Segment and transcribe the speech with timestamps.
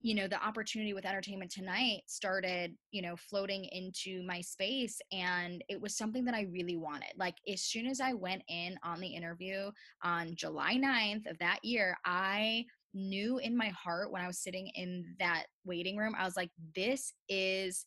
[0.00, 5.64] you know the opportunity with entertainment tonight started you know floating into my space and
[5.68, 7.12] it was something that i really wanted.
[7.16, 9.70] Like as soon as i went in on the interview
[10.02, 12.64] on july 9th of that year i
[12.94, 16.50] knew in my heart when i was sitting in that waiting room i was like
[16.74, 17.86] this is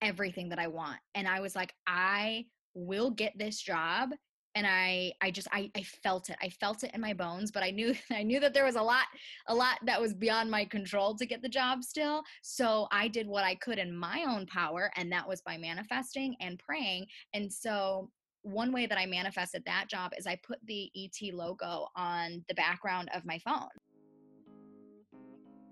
[0.00, 0.98] everything that i want.
[1.14, 4.10] And i was like i will get this job
[4.58, 6.36] and I I just I I felt it.
[6.42, 8.82] I felt it in my bones, but I knew I knew that there was a
[8.82, 9.06] lot
[9.46, 12.22] a lot that was beyond my control to get the job still.
[12.42, 16.34] So I did what I could in my own power and that was by manifesting
[16.40, 17.06] and praying.
[17.34, 18.10] And so
[18.42, 22.54] one way that I manifested that job is I put the ET logo on the
[22.54, 23.68] background of my phone.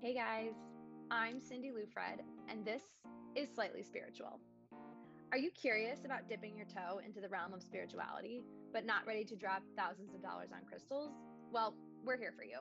[0.01, 0.53] Hey guys,
[1.11, 2.83] I'm Cindy Lufred, and this
[3.35, 4.39] is Slightly Spiritual.
[5.33, 9.25] Are you curious about dipping your toe into the realm of spirituality, but not ready
[9.25, 11.11] to drop thousands of dollars on crystals?
[11.51, 12.61] Well, we're here for you.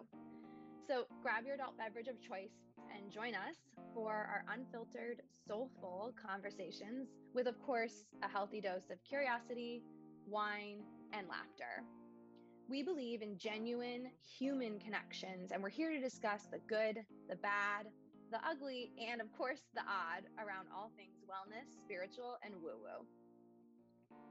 [0.87, 2.53] So grab your adult beverage of choice
[2.95, 3.55] and join us
[3.93, 9.83] for our unfiltered, soulful conversations with, of course, a healthy dose of curiosity,
[10.27, 10.79] wine,
[11.13, 11.83] and laughter.
[12.67, 14.07] We believe in genuine
[14.39, 17.87] human connections, and we're here to discuss the good, the bad,
[18.35, 23.05] the ugly, and of course, the odd around all things wellness, spiritual, and woo woo.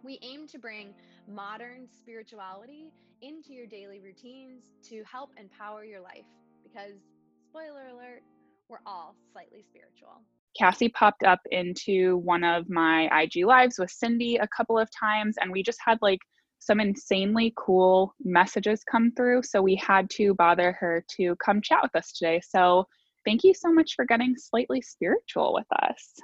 [0.03, 0.93] We aim to bring
[1.27, 6.27] modern spirituality into your daily routines to help empower your life
[6.63, 7.01] because,
[7.49, 8.23] spoiler alert,
[8.69, 10.21] we're all slightly spiritual.
[10.59, 15.37] Cassie popped up into one of my IG lives with Cindy a couple of times,
[15.41, 16.21] and we just had like
[16.59, 19.43] some insanely cool messages come through.
[19.45, 22.43] So we had to bother her to come chat with us today.
[22.47, 22.87] So
[23.25, 26.15] thank you so much for getting slightly spiritual with us.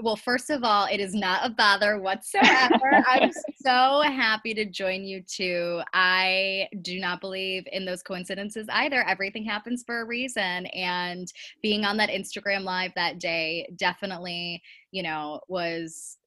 [0.00, 3.02] Well, first of all, it is not a bother whatsoever.
[3.08, 5.80] I'm so happy to join you too.
[5.92, 9.02] I do not believe in those coincidences either.
[9.08, 10.66] Everything happens for a reason.
[10.66, 11.26] And
[11.62, 14.62] being on that Instagram live that day definitely,
[14.92, 16.18] you know, was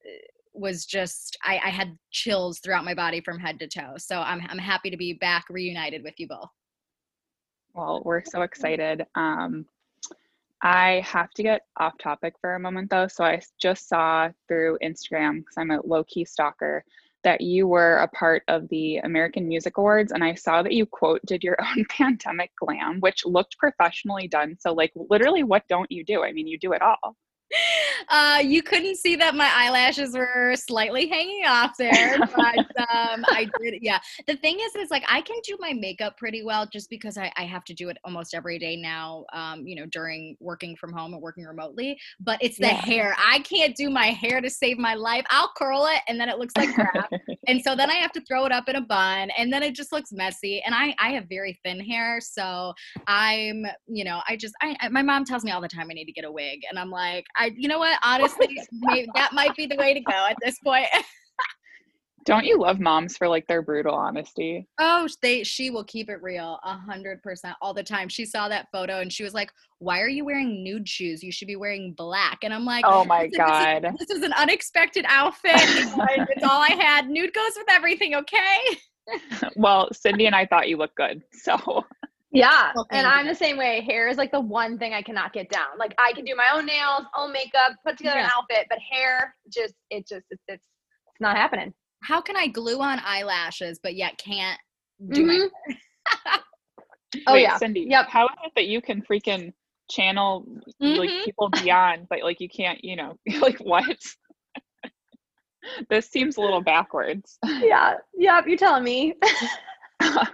[0.54, 3.94] was just I, I had chills throughout my body from head to toe.
[3.98, 6.50] So I'm I'm happy to be back reunited with you both.
[7.73, 9.05] Well, we're so excited.
[9.16, 9.66] Um,
[10.61, 13.08] I have to get off topic for a moment though.
[13.08, 16.83] So I just saw through Instagram, because I'm a low key stalker,
[17.23, 20.11] that you were a part of the American Music Awards.
[20.11, 24.58] And I saw that you quote did your own pandemic glam, which looked professionally done.
[24.60, 26.23] So, like, literally, what don't you do?
[26.23, 27.16] I mean, you do it all
[28.10, 32.58] uh, you couldn't see that my eyelashes were slightly hanging off there, but
[32.89, 33.76] um, I did.
[33.82, 34.00] Yeah.
[34.28, 37.32] The thing is, is like I can do my makeup pretty well just because I,
[37.38, 39.26] I have to do it almost every day now.
[39.34, 42.00] Um, you know, during working from home and working remotely.
[42.20, 42.86] But it's the yeah.
[42.86, 43.16] hair.
[43.17, 45.26] I can't do my hair to save my life.
[45.30, 47.10] I'll curl it and then it looks like crap.
[47.48, 49.76] and so then I have to throw it up in a bun, and then it
[49.76, 50.62] just looks messy.
[50.66, 52.74] And I I have very thin hair, so
[53.08, 56.06] I'm you know I just I my mom tells me all the time I need
[56.06, 57.26] to get a wig, and I'm like.
[57.38, 57.92] I, you know what?
[58.04, 60.88] Oh Honestly, maybe that might be the way to go at this point.
[62.26, 64.67] Don't you love moms for like their brutal honesty?
[64.80, 68.09] Oh, they she will keep it real a hundred percent all the time.
[68.09, 71.23] She saw that photo and she was like, "Why are you wearing nude shoes?
[71.23, 74.23] You should be wearing black." And I'm like, "Oh my god, this is, this is
[74.23, 75.54] an unexpected outfit.
[75.55, 77.10] it's all I had.
[77.10, 78.60] Nude goes with everything, okay?"
[79.55, 81.86] well, Cindy and I thought you looked good, so
[82.31, 82.71] yeah.
[82.76, 83.81] Well, and I'm the same way.
[83.81, 85.77] Hair is like the one thing I cannot get down.
[85.77, 88.26] Like I can do my own nails, own makeup, put together yeah.
[88.26, 90.61] an outfit, but hair just it just it's, it's
[91.08, 91.73] it's not happening.
[92.04, 94.60] How can I glue on eyelashes but yet can't
[95.10, 95.48] do mm-hmm.
[95.67, 96.38] my
[97.28, 97.58] Oh Wait, yeah.
[97.58, 97.88] Cindy.
[97.89, 98.08] Yep.
[98.08, 99.52] How is it that you can freaking
[99.89, 100.45] channel
[100.82, 101.00] mm-hmm.
[101.00, 103.98] like people beyond, but like you can't, you know, like what?
[105.90, 107.38] this seems a little backwards.
[107.45, 107.95] Yeah.
[108.16, 109.16] Yep, you're telling me.
[110.02, 110.28] well,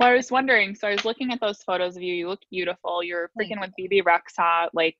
[0.00, 0.74] I was wondering.
[0.74, 2.14] So I was looking at those photos of you.
[2.14, 3.02] You look beautiful.
[3.02, 4.68] You're freaking with Bebe Rexha.
[4.74, 4.96] Like,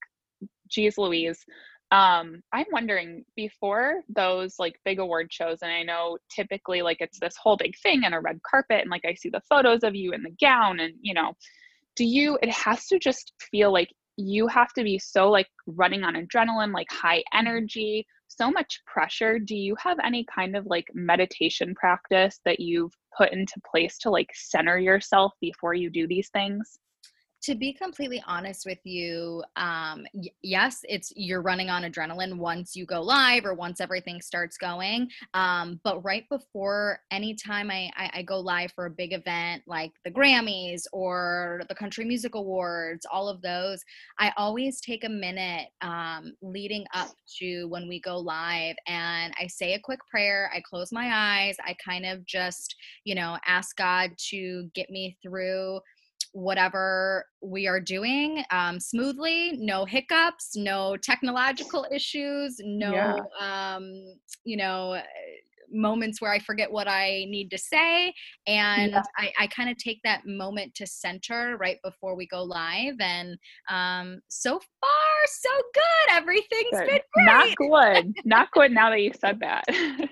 [0.68, 1.44] geez, Louise.
[1.92, 7.20] Um, I'm wondering before those like big award shows, and I know typically like it's
[7.20, 9.94] this whole big thing and a red carpet, and like I see the photos of
[9.94, 11.34] you in the gown, and you know,
[11.94, 12.38] do you?
[12.42, 16.72] It has to just feel like you have to be so like running on adrenaline,
[16.72, 17.38] like high mm-hmm.
[17.40, 19.38] energy, so much pressure.
[19.38, 24.10] Do you have any kind of like meditation practice that you've put into place to
[24.10, 26.78] like center yourself before you do these things?
[27.42, 32.76] To be completely honest with you um, y- yes it's you're running on adrenaline once
[32.76, 37.90] you go live or once everything starts going um, but right before any time I,
[37.96, 42.34] I, I go live for a big event like the grammys or the country music
[42.34, 43.82] awards all of those
[44.18, 49.46] i always take a minute um, leading up to when we go live and i
[49.46, 53.76] say a quick prayer i close my eyes i kind of just you know ask
[53.76, 55.80] god to get me through
[56.32, 63.74] whatever we are doing um, smoothly, no hiccups, no technological issues, no, yeah.
[63.74, 63.92] um,
[64.44, 65.00] you know,
[65.72, 68.12] moments where I forget what I need to say.
[68.46, 69.02] And yeah.
[69.16, 72.94] I, I kind of take that moment to center right before we go live.
[73.00, 73.36] And
[73.68, 74.90] um, so far,
[75.26, 76.16] so good.
[76.16, 76.86] Everything's good.
[76.86, 77.26] been great.
[77.26, 78.14] Not good.
[78.24, 79.64] Not good now that you said that.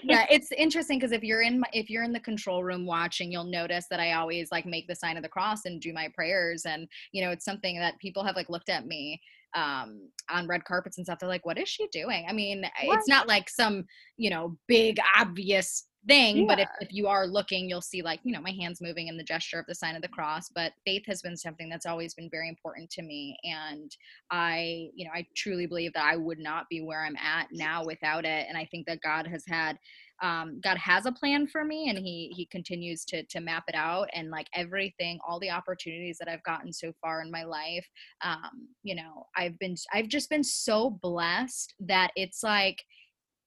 [0.03, 3.31] yeah, it's interesting because if you're in my, if you're in the control room watching,
[3.31, 6.09] you'll notice that I always like make the sign of the cross and do my
[6.15, 6.65] prayers.
[6.67, 9.21] And, you know, it's something that people have like looked at me
[9.55, 12.99] um on red carpets and stuff they're like what is she doing i mean what?
[12.99, 13.85] it's not like some
[14.17, 16.45] you know big obvious thing yeah.
[16.47, 19.17] but if, if you are looking you'll see like you know my hands moving in
[19.17, 22.15] the gesture of the sign of the cross but faith has been something that's always
[22.15, 23.97] been very important to me and
[24.31, 27.85] i you know i truly believe that i would not be where i'm at now
[27.85, 29.79] without it and i think that god has had
[30.23, 33.75] um, God has a plan for me and he he continues to to map it
[33.75, 37.87] out and like everything all the opportunities that I've gotten so far in my life
[38.23, 42.83] um, you know I've been I've just been so blessed that it's like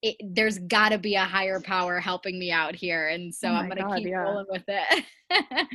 [0.03, 3.53] it, there's got to be a higher power helping me out here and so oh
[3.53, 4.17] I'm going to keep yeah.
[4.17, 5.05] rolling with it.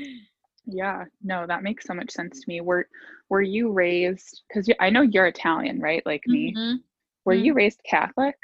[0.66, 2.60] yeah, no, that makes so much sense to me.
[2.60, 2.88] Were
[3.30, 6.04] were you raised cuz I know you're Italian, right?
[6.04, 6.54] Like me.
[6.54, 6.76] Mm-hmm.
[7.25, 7.44] Were mm-hmm.
[7.44, 8.36] you raised Catholic?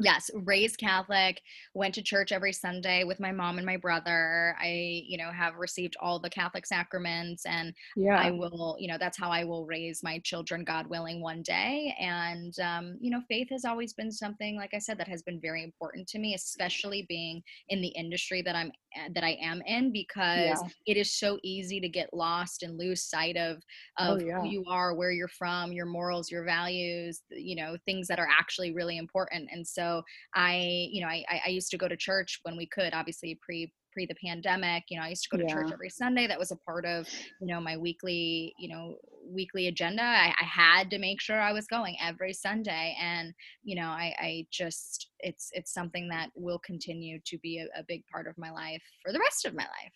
[0.00, 1.40] Yes raised catholic
[1.74, 5.56] went to church every sunday with my mom and my brother i you know have
[5.56, 9.66] received all the catholic sacraments and yeah i will you know that's how i will
[9.66, 14.10] raise my children god willing one day and um, you know faith has always been
[14.10, 17.88] something like i said that has been very important to me especially being in the
[17.88, 20.68] industry that i'm eh, that i am in because yeah.
[20.86, 23.62] it is so easy to get lost and lose sight of
[23.98, 24.40] oh, of oh, yeah.
[24.40, 28.28] who you are where you're from your morals your values you know things that are
[28.38, 29.87] actually really important and so
[30.34, 33.72] I, you know, I, I used to go to church when we could, obviously pre
[33.92, 34.84] pre the pandemic.
[34.90, 35.54] You know, I used to go to yeah.
[35.54, 36.26] church every Sunday.
[36.26, 37.08] That was a part of,
[37.40, 38.96] you know, my weekly, you know,
[39.26, 40.02] weekly agenda.
[40.02, 42.96] I, I had to make sure I was going every Sunday.
[43.00, 43.32] And,
[43.62, 47.84] you know, I, I just it's it's something that will continue to be a, a
[47.86, 49.94] big part of my life for the rest of my life.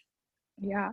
[0.59, 0.91] Yeah.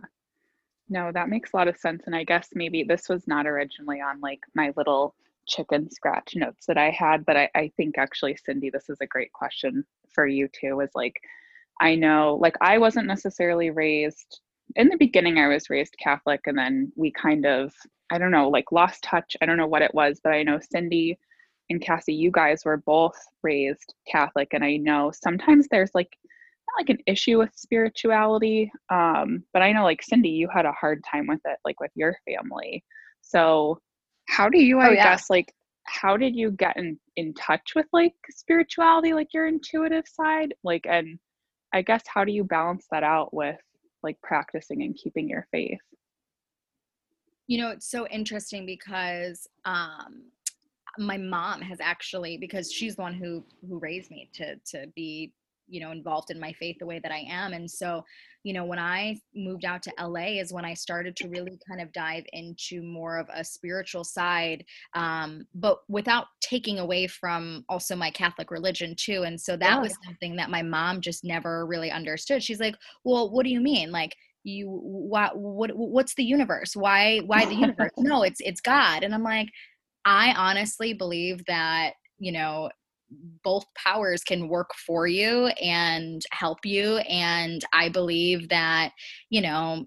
[0.88, 2.02] No, that makes a lot of sense.
[2.06, 5.14] And I guess maybe this was not originally on like my little
[5.46, 9.06] chicken scratch notes that I had, but I, I think actually, Cindy, this is a
[9.06, 9.84] great question
[10.14, 10.80] for you too.
[10.80, 11.16] Is like,
[11.80, 14.40] I know, like, I wasn't necessarily raised
[14.76, 17.72] in the beginning, I was raised Catholic, and then we kind of,
[18.10, 19.36] I don't know, like lost touch.
[19.40, 21.18] I don't know what it was, but I know Cindy
[21.70, 26.16] and Cassie, you guys were both raised Catholic, and I know sometimes there's like,
[26.78, 31.02] like an issue with spirituality, um, but I know like Cindy, you had a hard
[31.10, 32.84] time with it, like with your family.
[33.22, 33.80] So
[34.30, 35.04] how do you, oh, I yeah.
[35.04, 35.52] guess, like,
[35.84, 40.54] how did you get in, in touch with like spirituality, like your intuitive side?
[40.62, 41.18] Like, and
[41.74, 43.58] I guess, how do you balance that out with
[44.02, 45.80] like practicing and keeping your faith?
[47.48, 50.22] You know, it's so interesting because um,
[50.98, 55.32] my mom has actually because she's the one who who raised me to to be
[55.70, 57.52] you know involved in my faith the way that i am.
[57.52, 58.04] And so
[58.42, 61.80] you know when i moved out to la is when i started to really kind
[61.80, 64.64] of dive into more of a spiritual side
[64.94, 69.22] um, but without taking away from also my catholic religion too.
[69.24, 69.80] And so that yeah.
[69.80, 72.42] was something that my mom just never really understood.
[72.42, 73.90] She's like well what do you mean?
[73.90, 76.74] Like you what what what's the universe?
[76.74, 77.90] Why why the universe?
[77.98, 79.02] No it's it's god.
[79.02, 79.48] And i'm like
[80.06, 82.70] i honestly believe that you know
[83.42, 88.92] both powers can work for you and help you and i believe that
[89.30, 89.84] you know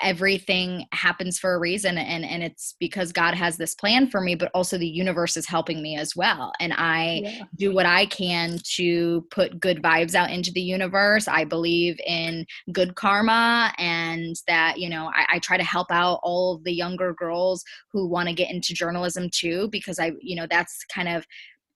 [0.00, 4.34] everything happens for a reason and and it's because god has this plan for me
[4.34, 7.44] but also the universe is helping me as well and i yeah.
[7.56, 12.46] do what i can to put good vibes out into the universe i believe in
[12.72, 17.12] good karma and that you know i, I try to help out all the younger
[17.14, 21.26] girls who want to get into journalism too because i you know that's kind of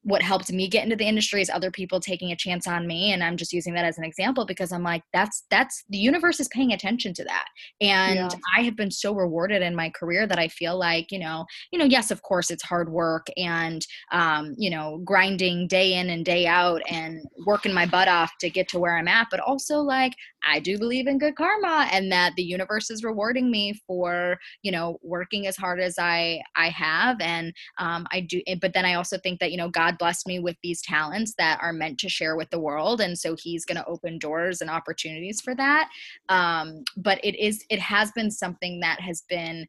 [0.04, 3.12] what helped me get into the industry is other people taking a chance on me
[3.12, 6.40] and i'm just using that as an example because i'm like that's that's the universe
[6.40, 7.46] is paying attention to that
[7.80, 8.28] and yeah.
[8.56, 11.78] i have been so rewarded in my career that i feel like you know you
[11.78, 16.24] know yes of course it's hard work and um, you know grinding day in and
[16.24, 19.78] day out and working my butt off to get to where i'm at but also
[19.78, 24.38] like i do believe in good karma and that the universe is rewarding me for
[24.62, 28.84] you know working as hard as i i have and um, i do but then
[28.84, 31.98] i also think that you know god blessed me with these talents that are meant
[31.98, 33.00] to share with the world.
[33.00, 35.88] And so he's going to open doors and opportunities for that.
[36.28, 39.66] Um, but it is, it has been something that has been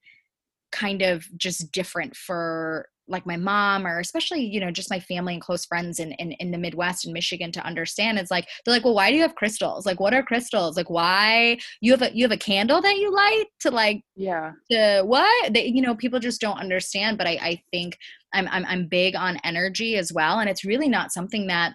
[0.72, 5.34] kind of just different for like my mom or especially you know just my family
[5.34, 8.74] and close friends in, in in the midwest and michigan to understand it's like they're
[8.74, 9.86] like well why do you have crystals?
[9.86, 10.78] Like what are crystals?
[10.78, 14.52] Like why you have a you have a candle that you light to like yeah.
[14.72, 15.54] to what?
[15.54, 17.98] They you know people just don't understand but i i think
[18.34, 21.74] i'm i'm, I'm big on energy as well and it's really not something that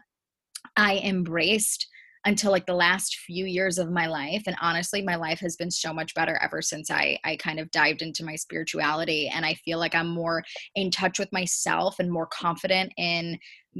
[0.76, 1.86] i embraced
[2.28, 5.70] until like the last few years of my life and honestly my life has been
[5.70, 9.54] so much better ever since i i kind of dived into my spirituality and i
[9.64, 10.44] feel like i'm more
[10.74, 13.38] in touch with myself and more confident in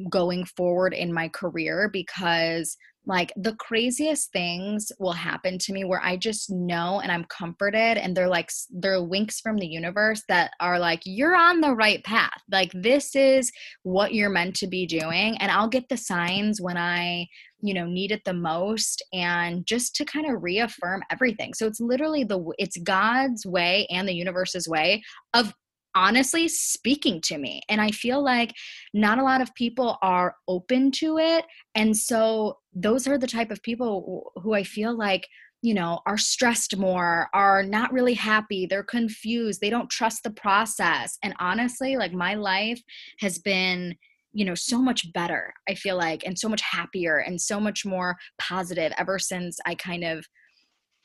[0.08, 6.02] going forward in my career because like the craziest things will happen to me where
[6.02, 10.52] I just know and I'm comforted and they're like they're winks from the universe that
[10.60, 12.42] are like you're on the right path.
[12.50, 13.50] Like this is
[13.82, 17.26] what you're meant to be doing and I'll get the signs when I
[17.60, 21.80] you know need it the most and just to kind of reaffirm everything so it's
[21.80, 25.02] literally the it's god's way and the universe's way
[25.34, 25.52] of
[25.98, 27.60] honestly speaking to me.
[27.68, 28.54] And i feel like
[28.94, 31.44] not a lot of people are open to it.
[31.74, 35.26] And so those are the type of people who i feel like
[35.60, 40.30] you know are stressed more are not really happy they're confused they don't trust the
[40.30, 41.18] process.
[41.24, 42.80] And honestly like my life
[43.18, 43.96] has been
[44.32, 47.84] you know so much better i feel like and so much happier and so much
[47.84, 50.24] more positive ever since i kind of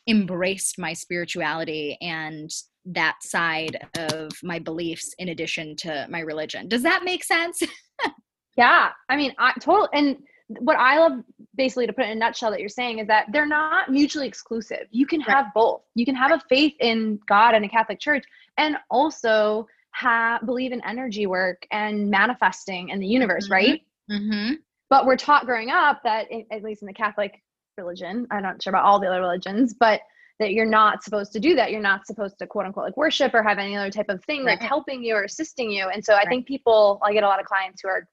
[0.08, 2.52] embraced my spirituality and
[2.86, 7.62] that side of my beliefs in addition to my religion does that make sense
[8.58, 10.18] yeah i mean i totally and
[10.60, 11.24] what i love
[11.56, 14.86] basically to put in a nutshell that you're saying is that they're not mutually exclusive
[14.92, 15.54] you can have right.
[15.56, 16.42] both you can have right.
[16.42, 18.26] a faith in god and a catholic church
[18.58, 23.54] and also have believe in energy work and manifesting in the universe, mm-hmm.
[23.54, 23.82] right?
[24.12, 24.54] Mm-hmm.
[24.90, 27.42] But we're taught growing up that, at least in the Catholic
[27.78, 30.02] religion, I'm not sure about all the other religions, but
[30.40, 31.72] that you're not supposed to do that.
[31.72, 34.44] You're not supposed to quote unquote like worship or have any other type of thing
[34.44, 34.60] right.
[34.60, 35.88] that's helping you or assisting you.
[35.90, 36.28] And so I right.
[36.28, 38.08] think people, I get a lot of clients who are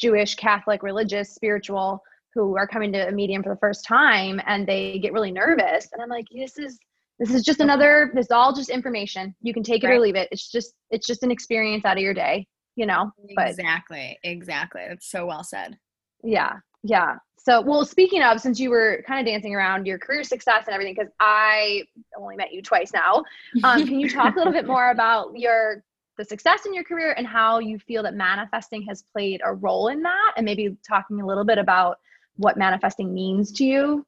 [0.00, 2.02] Jewish, Catholic, religious, spiritual,
[2.34, 5.88] who are coming to a medium for the first time and they get really nervous.
[5.92, 6.78] And I'm like, this is
[7.18, 9.94] this is just another this is all just information you can take it right.
[9.94, 13.10] or leave it it's just it's just an experience out of your day you know
[13.34, 15.78] but, exactly exactly that's so well said
[16.22, 17.14] yeah yeah
[17.46, 20.74] so well speaking of since you were kind of dancing around your career success and
[20.74, 21.82] everything because i
[22.18, 23.22] only met you twice now
[23.62, 25.82] um, can you talk a little bit more about your
[26.18, 29.88] the success in your career and how you feel that manifesting has played a role
[29.88, 31.98] in that and maybe talking a little bit about
[32.36, 34.06] what manifesting means to you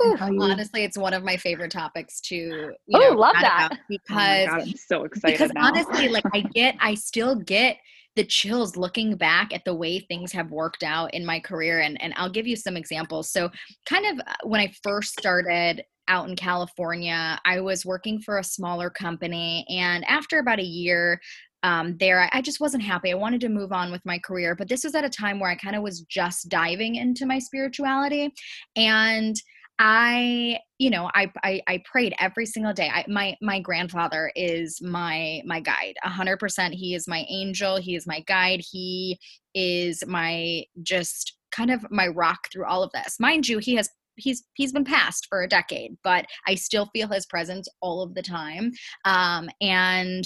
[0.00, 0.42] you...
[0.42, 4.48] Honestly, it's one of my favorite topics to you oh, know, love that oh because
[4.48, 5.34] oh God, I'm so excited.
[5.34, 5.66] Because now.
[5.66, 7.76] honestly, like I get, I still get
[8.16, 12.00] the chills looking back at the way things have worked out in my career, and
[12.02, 13.30] and I'll give you some examples.
[13.30, 13.50] So,
[13.86, 18.44] kind of uh, when I first started out in California, I was working for a
[18.44, 21.20] smaller company, and after about a year,
[21.62, 22.28] um, there.
[22.32, 23.12] I just wasn't happy.
[23.12, 25.50] I wanted to move on with my career, but this was at a time where
[25.50, 28.32] I kind of was just diving into my spirituality.
[28.74, 29.36] And
[29.84, 32.88] I, you know, I, I, I prayed every single day.
[32.88, 35.94] I, my my grandfather is my my guide.
[36.04, 36.72] A hundred percent.
[36.72, 37.78] He is my angel.
[37.78, 38.62] He is my guide.
[38.70, 39.18] He
[39.56, 43.18] is my just kind of my rock through all of this.
[43.18, 47.08] Mind you, he has he's he's been passed for a decade, but I still feel
[47.08, 48.70] his presence all of the time.
[49.04, 50.24] Um, and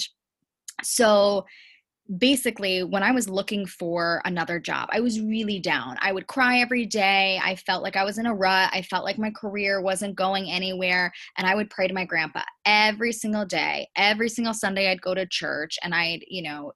[0.83, 1.45] so
[2.17, 5.97] basically when i was looking for another job i was really down.
[5.99, 7.39] I would cry every day.
[7.43, 8.69] I felt like i was in a rut.
[8.71, 12.41] I felt like my career wasn't going anywhere and i would pray to my grandpa
[12.65, 13.87] every single day.
[13.95, 16.71] Every single sunday i'd go to church and i'd you know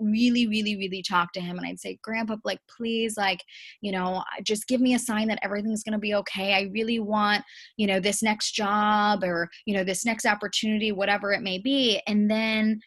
[0.00, 3.42] really really really talk to him and i'd say grandpa like please like
[3.80, 6.54] you know just give me a sign that everything's going to be okay.
[6.54, 7.44] I really want
[7.76, 12.00] you know this next job or you know this next opportunity whatever it may be.
[12.06, 12.80] And then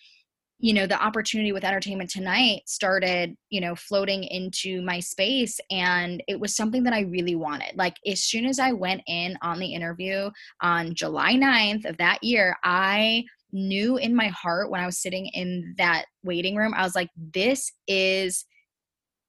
[0.59, 6.23] you know the opportunity with entertainment tonight started you know floating into my space and
[6.27, 7.75] it was something that i really wanted.
[7.75, 10.29] Like as soon as i went in on the interview
[10.61, 15.27] on july 9th of that year i knew in my heart when i was sitting
[15.27, 18.45] in that waiting room i was like this is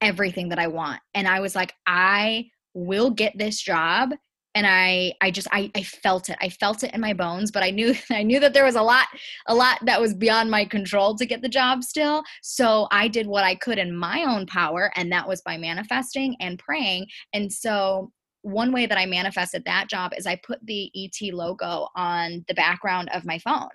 [0.01, 1.01] everything that i want.
[1.15, 4.11] And i was like i will get this job
[4.59, 6.37] and i i just I, I felt it.
[6.41, 8.83] I felt it in my bones but i knew i knew that there was a
[8.83, 9.07] lot
[9.47, 12.23] a lot that was beyond my control to get the job still.
[12.43, 16.37] So i did what i could in my own power and that was by manifesting
[16.41, 17.07] and praying.
[17.33, 18.11] And so
[18.43, 22.55] one way that I manifested that job is I put the ET logo on the
[22.55, 23.69] background of my phone.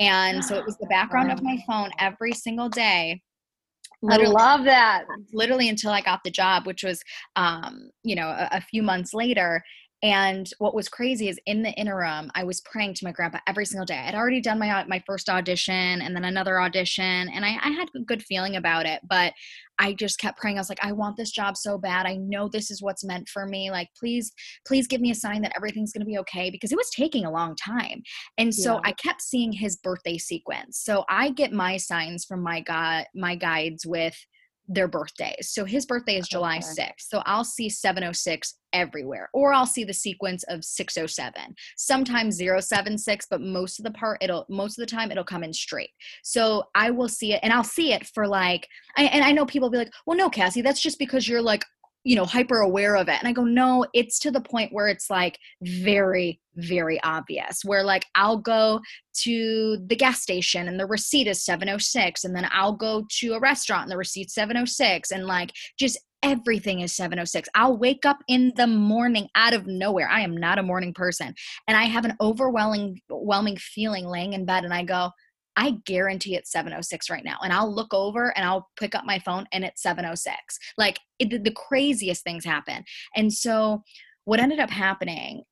[0.00, 3.22] And so it was the background of my phone every single day
[4.02, 5.04] Literally, I love that.
[5.32, 7.02] Literally until I got the job, which was,
[7.36, 9.62] um, you know, a, a, few months later
[10.02, 13.66] And what was crazy is in the interim, I was praying to my grandpa every
[13.66, 13.96] single day.
[13.96, 17.88] I'd already done my my first audition and then another audition, and I, I had
[17.96, 19.00] a good feeling about it.
[19.08, 19.32] But
[19.78, 20.56] I just kept praying.
[20.56, 22.06] I was like, I want this job so bad.
[22.06, 23.70] I know this is what's meant for me.
[23.70, 24.32] Like, please,
[24.66, 27.24] please give me a sign that everything's going to be okay because it was taking
[27.24, 28.02] a long time.
[28.38, 28.80] And so yeah.
[28.84, 30.78] I kept seeing his birthday sequence.
[30.78, 34.16] So I get my signs from my god, my guides with
[34.68, 35.50] their birthdays.
[35.50, 36.82] So his birthday is July okay.
[36.82, 37.08] 6th.
[37.08, 41.54] So I'll see 706 everywhere or I'll see the sequence of 607.
[41.76, 45.52] Sometimes 076, but most of the part it'll most of the time it'll come in
[45.52, 45.90] straight.
[46.22, 49.46] So I will see it and I'll see it for like I, and I know
[49.46, 51.64] people will be like, "Well, no, Cassie, that's just because you're like
[52.04, 54.88] you know hyper aware of it and i go no it's to the point where
[54.88, 58.80] it's like very very obvious where like i'll go
[59.14, 63.40] to the gas station and the receipt is 706 and then i'll go to a
[63.40, 68.52] restaurant and the receipt 706 and like just everything is 706 i'll wake up in
[68.56, 70.08] the morning out of nowhere.
[70.08, 71.34] I am not a morning person
[71.68, 75.10] and i have an overwhelming overwhelming feeling laying in bed and i go
[75.58, 77.36] I guarantee it's 706 right now.
[77.42, 80.56] And I'll look over and I'll pick up my phone and it's 706.
[80.78, 82.84] Like it, the craziest things happen.
[83.16, 83.82] And so
[84.24, 85.42] what ended up happening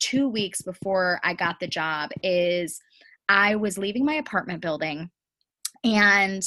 [0.00, 2.78] two weeks before I got the job is
[3.30, 5.10] I was leaving my apartment building
[5.82, 6.42] and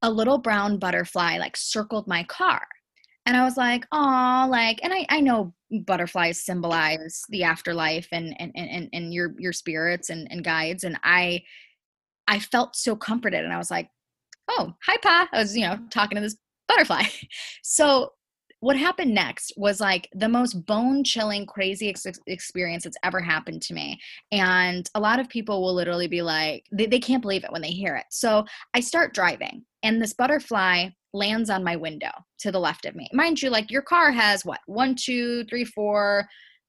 [0.00, 2.66] a little brown butterfly like circled my car.
[3.26, 5.52] And I was like, oh, like, and I, I know
[5.84, 10.84] butterflies symbolize the afterlife and, and, and, and your, your spirits and, and guides.
[10.84, 11.42] And I,
[12.28, 13.88] I felt so comforted and I was like,
[14.48, 15.28] oh, hi, Pa.
[15.32, 16.36] I was, you know, talking to this
[16.68, 17.04] butterfly.
[17.62, 18.12] So
[18.60, 23.60] what happened next was like the most bone chilling, crazy ex- experience that's ever happened
[23.62, 24.00] to me.
[24.32, 27.60] And a lot of people will literally be like, they, they can't believe it when
[27.60, 28.06] they hear it.
[28.10, 32.94] So I start driving and this butterfly lands on my window to the left of
[32.94, 33.08] me.
[33.12, 36.26] Mind you, like your car has what, one, two, three, four,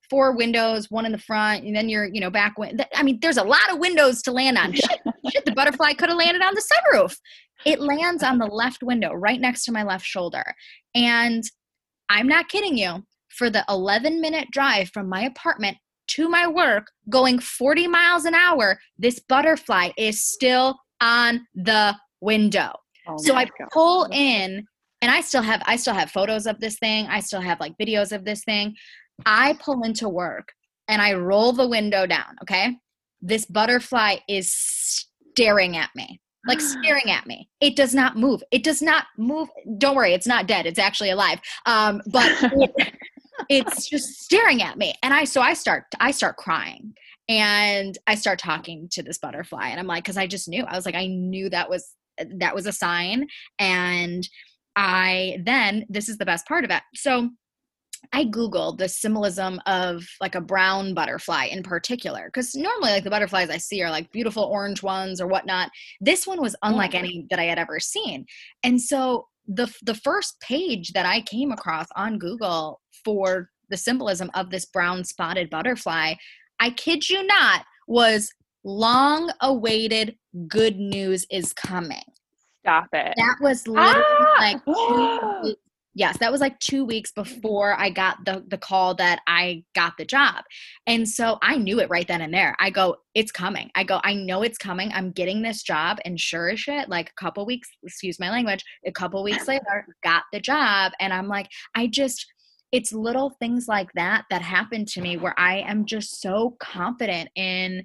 [0.10, 2.58] four windows, one in the front, and then you're, you know, back.
[2.58, 4.74] Win- I mean, there's a lot of windows to land on.
[4.74, 5.00] Shit,
[5.32, 7.18] shit, the butterfly could have landed on the sunroof.
[7.66, 10.44] It lands on the left window, right next to my left shoulder.
[10.96, 11.44] And
[12.10, 13.04] I'm not kidding you.
[13.30, 18.34] For the 11 minute drive from my apartment to my work, going 40 miles an
[18.34, 22.72] hour, this butterfly is still on the window.
[23.08, 23.70] Oh so I God.
[23.72, 24.66] pull in
[25.02, 27.08] and I still have I still have photos of this thing.
[27.08, 28.75] I still have like videos of this thing.
[29.25, 30.50] I pull into work
[30.88, 32.77] and I roll the window down, okay?
[33.22, 37.50] This butterfly is staring at me, like staring at me.
[37.60, 38.44] It does not move.
[38.51, 39.50] It does not move.
[39.77, 40.66] Don't worry, it's not dead.
[40.66, 41.40] It's actually alive.
[41.66, 42.94] Um, but it,
[43.50, 44.94] it's just staring at me.
[45.03, 46.94] And I, so I start, I start crying
[47.27, 50.75] and I start talking to this butterfly and I'm like, cause I just knew, I
[50.75, 51.94] was like, I knew that was,
[52.38, 53.27] that was a sign.
[53.60, 54.27] And
[54.75, 56.82] I then, this is the best part of it.
[56.96, 57.30] So
[58.14, 63.10] I Googled the symbolism of like a brown butterfly in particular, because normally, like the
[63.10, 65.70] butterflies I see are like beautiful orange ones or whatnot.
[66.01, 68.25] This one was unlike any that I had ever seen.
[68.64, 74.29] And so the the first page that I came across on Google for the symbolism
[74.33, 76.16] of this brown spotted butterfly,
[76.60, 78.31] I kid you not, was
[78.64, 80.16] long awaited
[80.48, 82.03] good news is coming.
[82.62, 83.14] Stop it.
[83.16, 84.36] That was literally ah!
[84.40, 85.55] like two
[85.98, 87.24] yes that was like two weeks mm-hmm.
[87.24, 90.44] before i got the the call that i got the job.
[90.86, 92.55] And so i knew it right then and there.
[92.60, 93.70] I go it's coming.
[93.75, 94.92] I go i know it's coming.
[94.94, 95.98] I'm getting this job.
[96.05, 99.86] And sure as shit like a couple weeks excuse my language a couple weeks later
[100.03, 100.94] got the job.
[101.00, 102.25] And i'm like i just
[102.72, 107.29] it's little things like that that happen to me where i am just so confident
[107.36, 107.83] in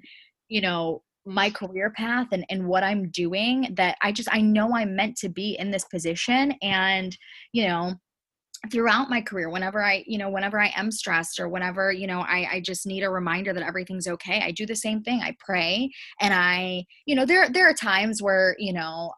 [0.49, 4.75] you know my career path and, and what I'm doing that I just I know
[4.75, 6.53] I'm meant to be in this position.
[6.61, 7.17] And
[7.53, 7.95] you know
[8.71, 12.21] throughout my career whenever i you know whenever i am stressed or whenever you know
[12.21, 15.35] I, I just need a reminder that everything's okay i do the same thing i
[15.37, 15.89] pray
[16.21, 19.11] and i you know there there are times where you know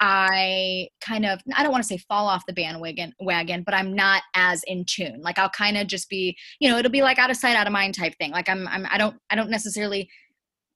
[0.00, 3.94] I kind of I don't want to say fall off the bandwagon wagon, but I'm
[3.94, 5.20] not as in tune.
[5.22, 7.66] Like I'll kind of just be, you know, it'll be like out of sight, out
[7.66, 8.30] of mind type thing.
[8.30, 10.08] Like I'm I'm I don't I don't necessarily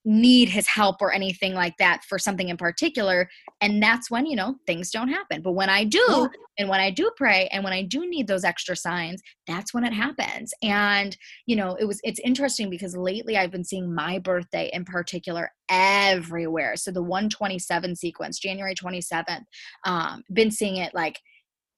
[0.04, 3.28] need his help or anything like that for something in particular
[3.60, 5.42] and that's when you know things don't happen.
[5.42, 8.44] But when i do and when i do pray and when i do need those
[8.44, 10.52] extra signs that's when it happens.
[10.62, 14.84] And you know it was it's interesting because lately i've been seeing my birthday in
[14.84, 16.76] particular everywhere.
[16.76, 19.44] So the 127 sequence january 27th
[19.84, 21.20] um been seeing it like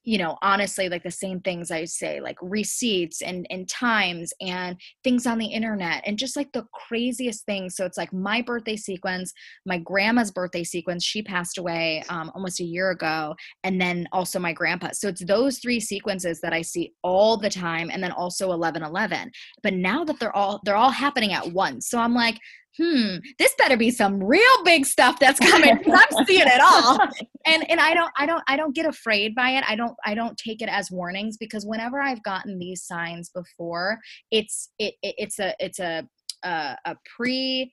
[0.05, 4.77] you know honestly like the same things i say like receipts and and times and
[5.03, 7.75] things on the internet and just like the craziest things.
[7.75, 9.33] So it's like my birthday sequence
[9.65, 14.39] my grandma's birthday sequence she passed away um, almost a year ago and then also
[14.39, 14.89] my grandpa.
[14.93, 18.83] So it's those three sequences that i see all the time and then also 11
[18.83, 19.31] 11
[19.63, 21.89] but now that they're all they're all happening at once.
[21.89, 22.37] So i'm like
[22.77, 25.77] hmm, this better be some real big stuff that's coming.
[25.87, 26.99] I'm seeing it all.
[27.47, 29.63] And and I don't I don't I don't get afraid by it.
[29.67, 33.99] I don't I don't take it as warnings because whenever I've gotten these signs before,
[34.31, 36.07] it's it, it it's a it's a
[36.43, 37.71] a, a pre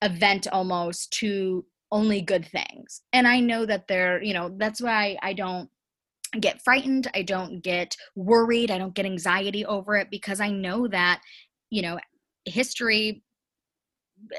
[0.00, 3.02] event almost to only good things.
[3.12, 5.68] And I know that they're, you know, that's why I don't
[6.40, 7.10] get frightened.
[7.14, 8.70] I don't get worried.
[8.70, 11.20] I don't get anxiety over it because I know that,
[11.70, 11.98] you know,
[12.44, 13.22] history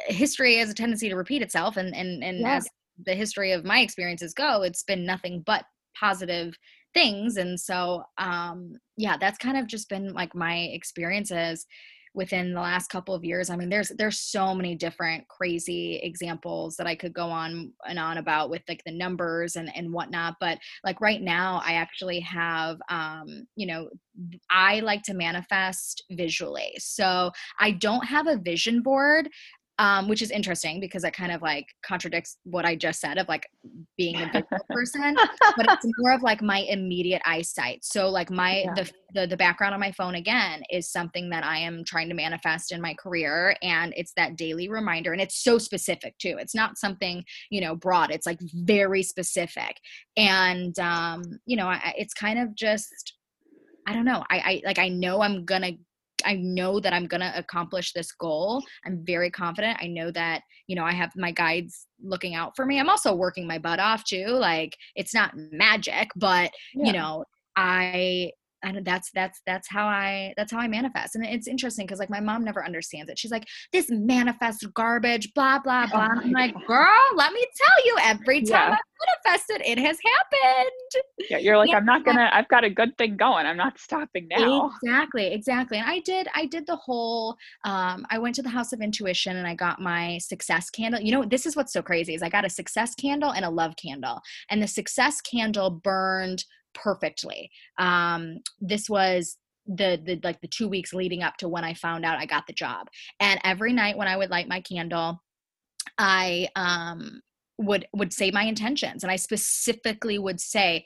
[0.08, 2.68] history has a tendency to repeat itself and and and as
[3.06, 5.66] the history of my experiences go it's been nothing but
[6.00, 6.56] positive
[6.96, 7.38] things.
[7.38, 11.66] And so um yeah that's kind of just been like my experiences
[12.14, 13.50] within the last couple of years.
[13.50, 18.00] I mean there's there's so many different crazy examples that i could go on and
[18.00, 20.36] on about with like the numbers and and whatnot.
[20.40, 23.90] But like right now i actually have um you know
[24.50, 26.74] i like to manifest visually.
[26.78, 29.28] So i don't have a vision board
[29.78, 33.28] um, which is interesting because it kind of like contradicts what I just said of
[33.28, 33.48] like
[33.98, 35.16] being a visual person,
[35.58, 37.84] but it's more of like my immediate eyesight.
[37.84, 38.74] So like my yeah.
[38.74, 42.16] the, the the background on my phone again is something that I am trying to
[42.16, 46.38] manifest in my career, and it's that daily reminder, and it's so specific too.
[46.40, 48.12] It's not something you know broad.
[48.12, 49.78] It's like very specific,
[50.16, 53.14] and um, you know I, it's kind of just
[53.88, 54.24] I don't know.
[54.30, 55.74] I, I like I know I'm gonna
[56.26, 58.64] I know that I'm going to accomplish this goal.
[58.86, 59.78] I'm very confident.
[59.82, 62.80] I know that, you know, I have my guides looking out for me.
[62.80, 64.28] I'm also working my butt off too.
[64.28, 66.86] Like it's not magic, but yeah.
[66.86, 68.32] you know, I
[68.66, 72.10] and that's that's that's how i that's how i manifest and it's interesting because like
[72.10, 76.32] my mom never understands it she's like this manifest garbage blah blah blah oh i'm
[76.32, 76.66] like God.
[76.68, 78.76] girl let me tell you every time yeah.
[78.76, 81.78] i manifested it has happened yeah you're like yeah.
[81.78, 85.78] i'm not gonna i've got a good thing going i'm not stopping now exactly exactly
[85.78, 89.38] and i did i did the whole um i went to the house of intuition
[89.38, 92.30] and i got my success candle you know this is what's so crazy is i
[92.30, 96.44] got a success candle and a love candle and the success candle burned
[96.76, 97.50] perfectly.
[97.80, 102.06] Um, this was the the like the two weeks leading up to when I found
[102.06, 102.88] out I got the job.
[103.20, 105.22] And every night when I would light my candle,
[105.98, 107.22] I um
[107.58, 110.86] would would say my intentions and I specifically would say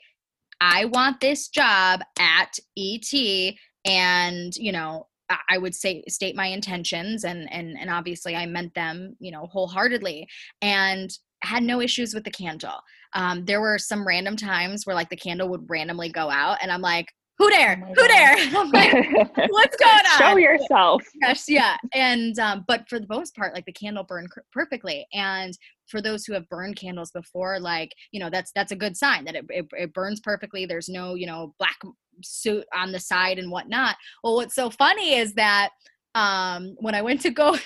[0.60, 5.06] I want this job at ET and you know
[5.48, 9.46] I would say state my intentions and and and obviously I meant them you know
[9.46, 10.28] wholeheartedly
[10.62, 11.10] and
[11.42, 12.80] had no issues with the candle.
[13.14, 16.70] Um, there were some random times where like the candle would randomly go out, and
[16.70, 17.06] I'm like,
[17.38, 17.82] "Who there?
[17.82, 20.18] Oh Who there?" like, What's going on?
[20.18, 21.02] Show yourself.
[21.22, 21.76] Yes, yeah.
[21.92, 25.56] And um, but for the most part, like the candle burned perfectly, and
[25.88, 29.24] for those who have burned candles before, like you know, that's that's a good sign
[29.24, 30.66] that it, it, it burns perfectly.
[30.66, 31.78] There's no you know black
[32.22, 33.96] suit on the side and whatnot.
[34.22, 35.70] Well, what's so funny is that
[36.14, 37.56] um, when I went to go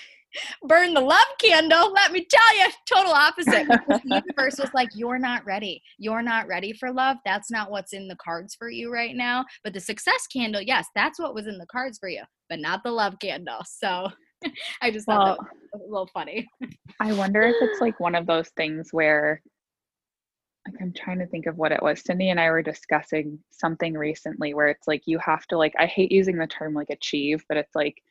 [0.66, 1.92] burn the love candle.
[1.92, 3.66] Let me tell you, total opposite.
[3.66, 5.82] the universe was like, You're not ready.
[5.98, 7.16] You're not ready for love.
[7.24, 9.44] That's not what's in the cards for you right now.
[9.62, 12.82] But the success candle, yes, that's what was in the cards for you, but not
[12.84, 13.60] the love candle.
[13.66, 14.08] So
[14.82, 16.46] I just thought that was a little funny.
[17.00, 19.40] I wonder if it's like one of those things where
[20.66, 22.00] like I'm trying to think of what it was.
[22.00, 25.86] Cindy and I were discussing something recently where it's like you have to like I
[25.86, 28.02] hate using the term like achieve, but it's like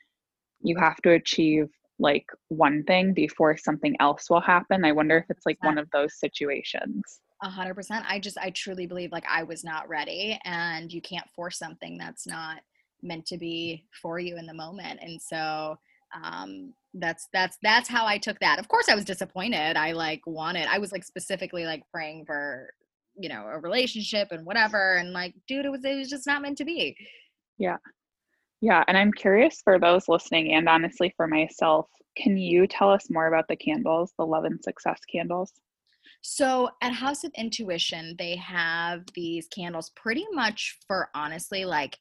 [0.61, 1.69] you have to achieve
[2.03, 4.85] like one thing before something else will happen.
[4.85, 7.01] I wonder if it's like one of those situations.
[7.41, 8.05] A hundred percent.
[8.07, 11.97] I just I truly believe like I was not ready and you can't force something
[11.97, 12.59] that's not
[13.01, 14.99] meant to be for you in the moment.
[15.01, 15.77] And so
[16.23, 18.59] um that's that's that's how I took that.
[18.59, 19.77] Of course I was disappointed.
[19.77, 22.69] I like wanted I was like specifically like praying for
[23.15, 26.41] you know a relationship and whatever and like dude it was it was just not
[26.41, 26.95] meant to be.
[27.57, 27.77] Yeah.
[28.63, 33.09] Yeah, and I'm curious for those listening and honestly for myself, can you tell us
[33.09, 35.51] more about the candles, the love and success candles?
[36.21, 41.97] So at House of Intuition, they have these candles pretty much for honestly like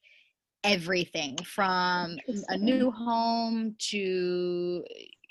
[0.63, 2.17] everything from
[2.49, 4.85] a new home to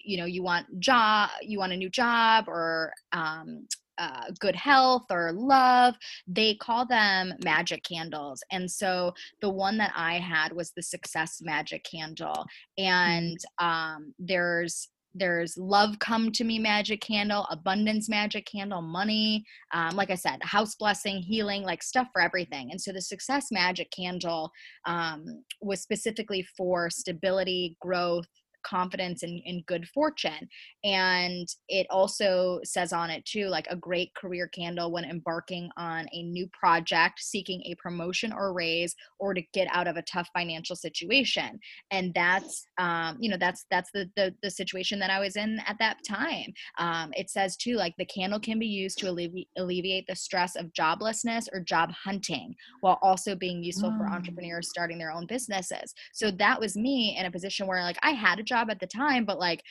[0.03, 3.65] you know you want job you want a new job or um,
[4.01, 5.95] uh, good health or love.
[6.27, 8.43] They call them magic candles.
[8.51, 12.45] And so the one that I had was the success magic candle.
[12.79, 12.83] Mm.
[12.83, 19.93] And um, there's there's love come to me magic candle abundance magic candle money um,
[19.95, 23.91] like i said house blessing healing like stuff for everything and so the success magic
[23.91, 24.49] candle
[24.85, 28.27] um, was specifically for stability growth
[28.63, 30.47] confidence and, and good fortune.
[30.83, 36.07] And it also says on it too, like a great career candle when embarking on
[36.11, 40.29] a new project, seeking a promotion or raise, or to get out of a tough
[40.33, 41.59] financial situation.
[41.91, 45.59] And that's, um, you know, that's that's the, the the situation that I was in
[45.67, 46.53] at that time.
[46.77, 50.55] Um, it says too, like the candle can be used to allevi- alleviate the stress
[50.55, 55.93] of joblessness or job hunting, while also being useful for entrepreneurs starting their own businesses.
[56.13, 58.87] So that was me in a position where like I had a job at the
[58.87, 59.61] time, but like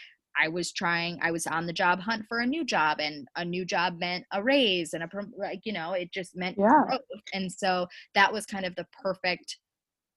[0.40, 3.44] I was trying, I was on the job hunt for a new job, and a
[3.44, 6.84] new job meant a raise and a, like, you know, it just meant yeah.
[6.86, 7.00] growth.
[7.34, 9.58] And so that was kind of the perfect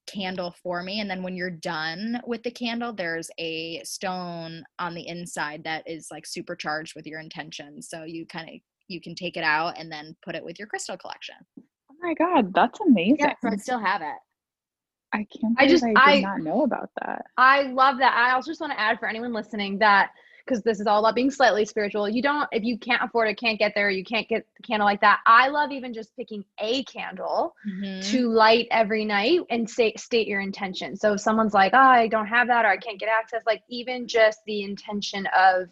[0.06, 1.00] candle for me.
[1.00, 5.84] And then when you're done with the candle, there's a stone on the inside that
[5.88, 7.82] is like supercharged with your intention.
[7.82, 8.56] So you kind of,
[8.88, 11.36] you can take it out and then put it with your crystal collection.
[11.58, 13.18] Oh my God, that's amazing.
[13.20, 14.20] Yeah, so I still have it.
[15.14, 15.56] I can't.
[15.58, 17.26] I just I did I, not know about that.
[17.38, 18.14] I love that.
[18.14, 20.12] I also just want to add for anyone listening that
[20.46, 22.10] because this is all about being slightly spiritual.
[22.10, 24.86] You don't if you can't afford it, can't get there, you can't get the candle
[24.86, 25.20] like that.
[25.26, 28.02] I love even just picking a candle mm-hmm.
[28.12, 30.96] to light every night and state state your intention.
[30.96, 33.64] So if someone's like, oh, I don't have that or I can't get access, like
[33.70, 35.70] even just the intention of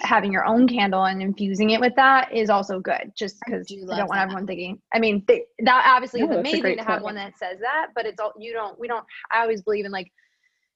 [0.00, 3.86] having your own candle and infusing it with that is also good just because do
[3.90, 7.14] I don't want everyone thinking I mean they, that obviously is amazing to have one
[7.16, 10.10] that says that but it's all you don't we don't I always believe in like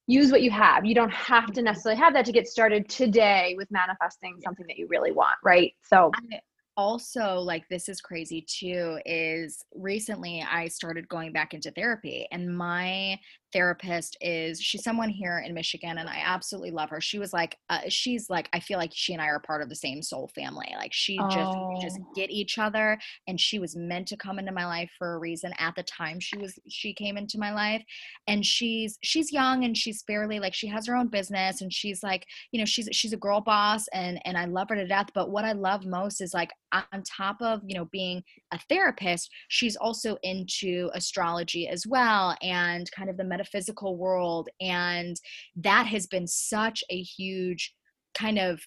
[0.06, 0.84] use what you have.
[0.84, 4.76] You don't have to necessarily have that to get started today with manifesting something that
[4.76, 5.72] you really want right?
[5.82, 6.40] So I,
[6.76, 12.48] also like this is crazy too is recently i started going back into therapy and
[12.56, 13.14] my
[13.52, 17.00] therapist is she's someone here in Michigan and I absolutely love her.
[17.00, 19.68] She was like uh, she's like I feel like she and I are part of
[19.68, 20.72] the same soul family.
[20.76, 21.28] Like she oh.
[21.28, 25.14] just just get each other and she was meant to come into my life for
[25.14, 27.82] a reason at the time she was she came into my life
[28.26, 32.02] and she's she's young and she's fairly like she has her own business and she's
[32.02, 35.08] like you know she's she's a girl boss and and I love her to death
[35.14, 39.30] but what I love most is like on top of you know being a therapist
[39.48, 45.20] she's also into astrology as well and kind of the metaphysical world and
[45.56, 47.74] that has been such a huge
[48.14, 48.60] kind of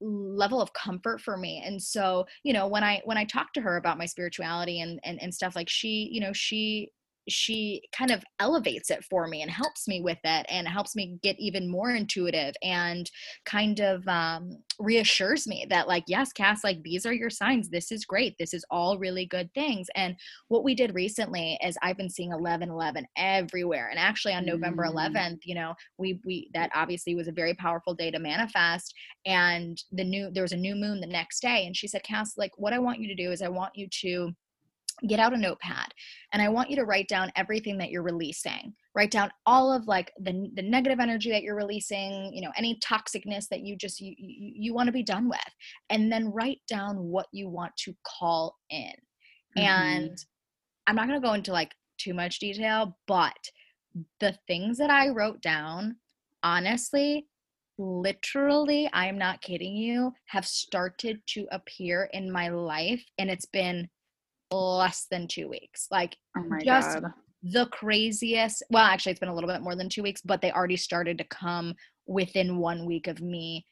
[0.00, 1.62] level of comfort for me.
[1.64, 5.00] And so you know when i when i talk to her about my spirituality and
[5.04, 6.90] and, and stuff like she you know she
[7.28, 11.18] she kind of elevates it for me and helps me with it and helps me
[11.22, 13.10] get even more intuitive and
[13.44, 17.68] kind of um, reassures me that like yes cass like these are your signs.
[17.68, 18.36] This is great.
[18.38, 19.88] This is all really good things.
[19.96, 20.16] And
[20.48, 23.88] what we did recently is i've been seeing 11 11 everywhere.
[23.90, 25.38] And actually on november 11th mm.
[25.44, 28.94] you know we we that obviously was a very powerful day to manifest.
[29.24, 31.66] And the new there was a new moon the next day.
[31.66, 33.88] And she said cass like what i want you to do is i want you
[34.02, 34.32] to
[35.06, 35.88] get out a notepad
[36.32, 39.86] and i want you to write down everything that you're releasing write down all of
[39.86, 44.00] like the, the negative energy that you're releasing you know any toxicness that you just
[44.00, 45.38] you, you, you want to be done with
[45.90, 48.92] and then write down what you want to call in
[49.56, 49.60] mm-hmm.
[49.60, 50.24] and
[50.86, 53.36] i'm not going to go into like too much detail but
[54.20, 55.96] the things that i wrote down
[56.42, 57.26] honestly
[57.78, 63.46] literally i am not kidding you have started to appear in my life and it's
[63.46, 63.86] been
[64.50, 65.88] less than two weeks.
[65.90, 67.12] Like oh just God.
[67.42, 68.62] the craziest.
[68.70, 71.18] Well, actually, it's been a little bit more than two weeks, but they already started
[71.18, 71.74] to come
[72.06, 73.64] within one week of me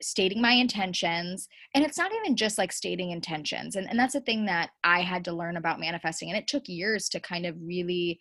[0.00, 4.20] stating my intentions and it's not even just like stating intentions and, and that's a
[4.20, 7.56] thing that i had to learn about manifesting and it took years to kind of
[7.60, 8.20] really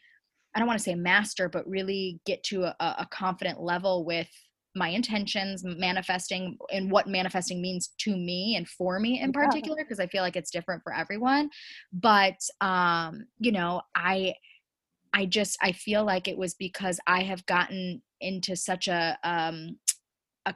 [0.56, 4.30] i don't want to say master but really get to a, a confident level with
[4.78, 10.00] my intentions manifesting and what manifesting means to me and for me in particular because
[10.00, 11.50] i feel like it's different for everyone.
[11.92, 14.34] But um you know i
[15.13, 19.78] i just i feel like it was because i have gotten into such a um
[20.46, 20.54] a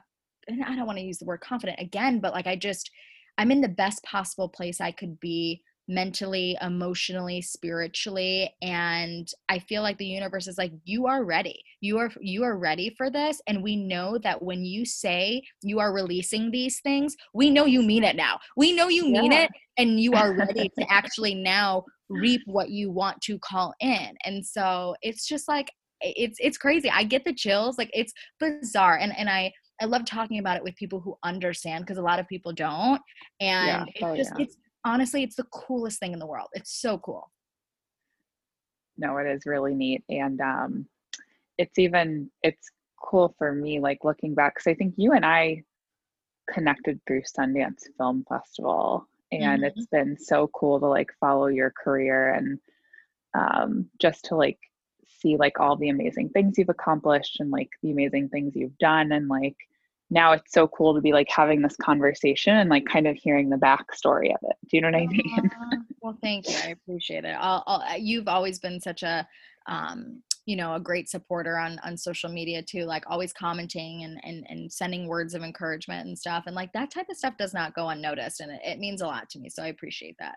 [0.66, 2.90] i don't want to use the word confident again but like i just
[3.38, 9.82] i'm in the best possible place i could be mentally, emotionally, spiritually and I feel
[9.82, 11.62] like the universe is like you are ready.
[11.80, 15.78] You are you are ready for this and we know that when you say you
[15.80, 18.38] are releasing these things, we know you mean it now.
[18.56, 19.42] We know you mean yeah.
[19.42, 24.14] it and you are ready to actually now reap what you want to call in.
[24.24, 26.90] And so it's just like it's it's crazy.
[26.90, 27.78] I get the chills.
[27.78, 31.84] Like it's bizarre and and I I love talking about it with people who understand
[31.84, 33.00] because a lot of people don't.
[33.40, 34.06] And yeah.
[34.06, 34.44] oh, it just yeah.
[34.44, 36.48] it's honestly, it's the coolest thing in the world.
[36.52, 37.30] It's so cool.
[38.96, 40.04] No, it is really neat.
[40.08, 40.86] And um,
[41.58, 42.70] it's even, it's
[43.02, 45.62] cool for me, like looking back, because I think you and I
[46.50, 49.64] connected through Sundance Film Festival, and mm-hmm.
[49.64, 52.58] it's been so cool to like follow your career and
[53.34, 54.58] um, just to like
[55.20, 59.12] see like all the amazing things you've accomplished and like the amazing things you've done
[59.12, 59.56] and like
[60.12, 63.48] now it's so cool to be like having this conversation and like kind of hearing
[63.48, 64.56] the backstory of it.
[64.68, 65.50] Do you know what I mean?
[66.02, 66.54] well, thank you.
[66.62, 67.34] I appreciate it.
[67.40, 69.26] I'll, I'll, you've always been such a
[69.66, 74.20] um, you know a great supporter on on social media too like always commenting and
[74.24, 77.54] and, and sending words of encouragement and stuff and like that type of stuff does
[77.54, 80.34] not go unnoticed and it, it means a lot to me so i appreciate that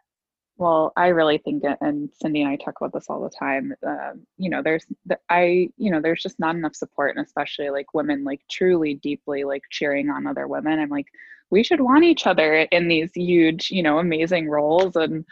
[0.58, 3.74] well i really think it, and cindy and i talk about this all the time
[3.88, 4.86] uh, you know there's
[5.30, 9.44] i you know there's just not enough support and especially like women like truly deeply
[9.44, 11.08] like cheering on other women i'm like
[11.52, 15.26] we should want each other in these huge you know amazing roles and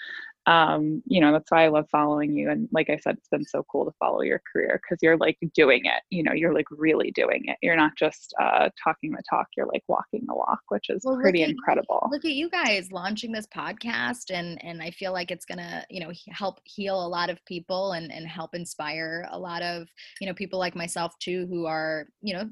[0.45, 2.49] um, you know, that's why I love following you.
[2.49, 5.37] And like I said, it's been so cool to follow your career because you're like
[5.53, 7.57] doing it, you know, you're like really doing it.
[7.61, 11.17] You're not just uh, talking the talk, you're like walking the walk, which is well,
[11.17, 12.01] pretty look incredible.
[12.05, 15.85] At, look at you guys launching this podcast and, and I feel like it's gonna,
[15.89, 19.87] you know, help heal a lot of people and, and help inspire a lot of,
[20.19, 22.49] you know, people like myself too, who are, you know,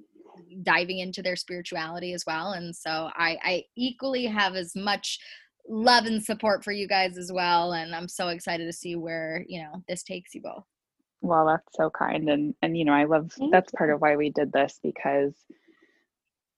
[0.64, 5.20] diving into their spirituality as well and so I, I equally have as much
[5.68, 9.46] love and support for you guys as well and i'm so excited to see where
[9.48, 10.64] you know this takes you both
[11.22, 13.78] well that's so kind and and you know i love Thank that's you.
[13.78, 15.34] part of why we did this because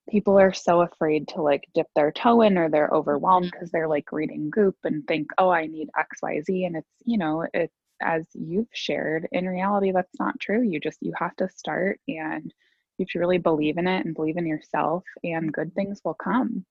[0.09, 3.77] people are so afraid to like dip their toe in or they're overwhelmed because mm-hmm.
[3.77, 7.73] they're like reading goop and think oh i need xyz and it's you know it's,
[8.01, 12.53] as you've shared in reality that's not true you just you have to start and
[12.97, 16.15] you have to really believe in it and believe in yourself and good things will
[16.15, 16.65] come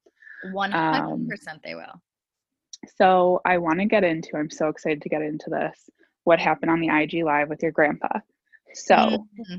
[0.53, 1.29] 100% um,
[1.65, 2.03] they will
[2.97, 5.91] so I want to get into, I'm so excited to get into this,
[6.25, 8.21] what happened on the IG Live with your grandpa.
[8.75, 9.57] So, mm-hmm.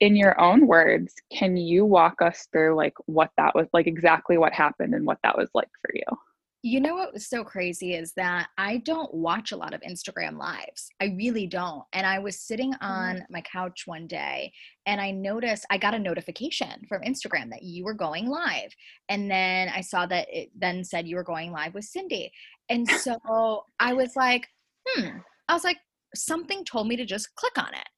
[0.00, 4.38] in your own words, can you walk us through like what that was like, exactly
[4.38, 6.18] what happened and what that was like for you?
[6.62, 10.36] You know what was so crazy is that I don't watch a lot of Instagram
[10.36, 10.90] lives.
[11.00, 11.84] I really don't.
[11.94, 13.22] And I was sitting on mm.
[13.30, 14.52] my couch one day
[14.84, 18.74] and I noticed I got a notification from Instagram that you were going live.
[19.08, 22.30] And then I saw that it then said you were going live with Cindy.
[22.68, 24.46] And so I was like,
[24.86, 25.08] hmm.
[25.48, 25.78] I was like,
[26.14, 27.88] something told me to just click on it.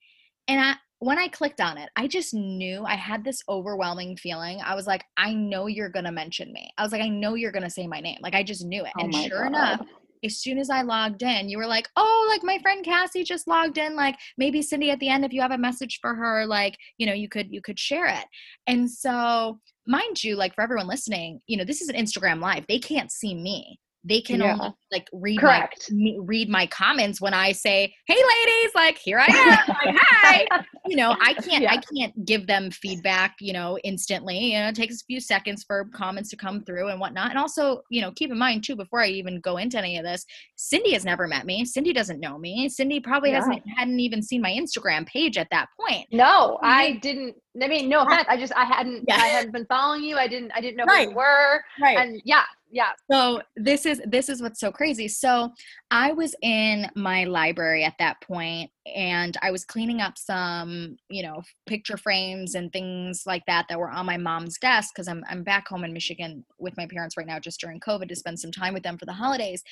[0.46, 4.60] And I, when I clicked on it, I just knew I had this overwhelming feeling.
[4.64, 6.70] I was like, I know you're going to mention me.
[6.78, 8.18] I was like, I know you're going to say my name.
[8.22, 8.92] Like, I just knew it.
[8.96, 9.46] Oh and sure God.
[9.48, 9.86] enough,
[10.24, 13.48] as soon as I logged in, you were like, oh, like my friend Cassie just
[13.48, 13.96] logged in.
[13.96, 17.06] Like, maybe Cindy at the end, if you have a message for her, like, you
[17.06, 18.24] know, you could, you could share it.
[18.68, 22.64] And so, mind you, like for everyone listening, you know, this is an Instagram live.
[22.68, 24.54] They can't see me they can yeah.
[24.54, 25.90] only like read Correct.
[25.92, 30.46] my read my comments when I say, "Hey, ladies, like here I am, like hi."
[30.84, 31.72] You know, I can't yeah.
[31.72, 34.52] I can't give them feedback, you know, instantly.
[34.52, 37.30] You know, it takes a few seconds for comments to come through and whatnot.
[37.30, 40.04] And also, you know, keep in mind too, before I even go into any of
[40.04, 41.64] this, Cindy has never met me.
[41.64, 42.68] Cindy doesn't know me.
[42.68, 43.36] Cindy probably yeah.
[43.36, 46.08] hasn't hadn't even seen my Instagram page at that point.
[46.10, 47.36] No, I didn't.
[47.62, 48.26] I mean, no offense.
[48.28, 50.16] I just I hadn't Yeah, I hadn't been following you.
[50.16, 51.04] I didn't I didn't know right.
[51.04, 51.62] who you were.
[51.80, 51.96] Right.
[51.96, 52.90] And yeah, yeah.
[53.10, 55.06] So this is this is what's so crazy.
[55.06, 55.50] So
[55.92, 61.22] i was in my library at that point and i was cleaning up some you
[61.22, 65.22] know picture frames and things like that that were on my mom's desk because I'm,
[65.28, 68.40] I'm back home in michigan with my parents right now just during covid to spend
[68.40, 69.62] some time with them for the holidays.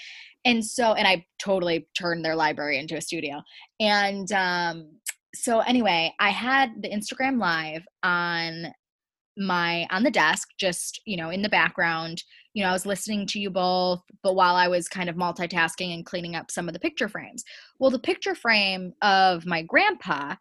[0.44, 3.42] And so and i totally turned their library into a studio.
[3.80, 4.90] And um
[5.34, 8.72] so anyway i had the instagram live on
[9.40, 12.22] my on the desk just you know in the background.
[12.52, 15.94] You know i was listening to you both but while i was kind of multitasking
[15.94, 17.44] and cleaning up some of the picture frames.
[17.78, 20.34] Well the picture frame of my grandpa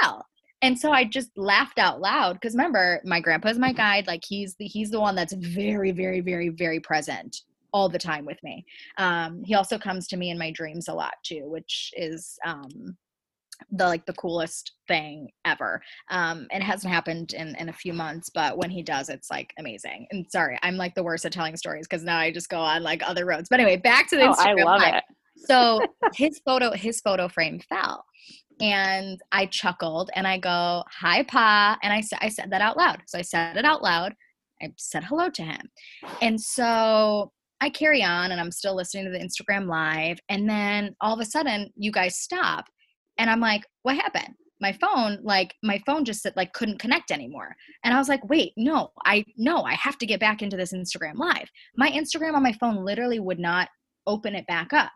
[0.00, 0.26] fell.
[0.62, 4.54] And so i just laughed out loud because remember my grandpa's my guide like he's
[4.56, 7.42] the he's the one that's very very very very present
[7.74, 8.64] all the time with me.
[8.96, 12.96] Um, he also comes to me in my dreams a lot too which is um,
[13.70, 15.80] the like the coolest thing ever.
[16.10, 19.30] Um and it hasn't happened in in a few months but when he does it's
[19.30, 20.06] like amazing.
[20.10, 22.82] And sorry i'm like the worst at telling stories because now i just go on
[22.82, 23.48] like other roads.
[23.48, 24.94] But anyway back to the oh, Instagram i love live.
[24.94, 25.04] it.
[25.36, 25.80] So
[26.14, 28.04] his photo his photo frame fell
[28.60, 32.76] and i chuckled and i go hi pa and i said i said that out
[32.76, 33.02] loud.
[33.06, 34.14] So i said it out loud.
[34.60, 35.70] I said hello to him.
[36.20, 40.18] And so I carry on and I'm still listening to the Instagram live.
[40.28, 42.66] And then all of a sudden, you guys stop
[43.18, 47.10] and i'm like what happened my phone like my phone just said like couldn't connect
[47.10, 47.54] anymore
[47.84, 50.72] and i was like wait no i no i have to get back into this
[50.72, 53.68] instagram live my instagram on my phone literally would not
[54.06, 54.90] open it back up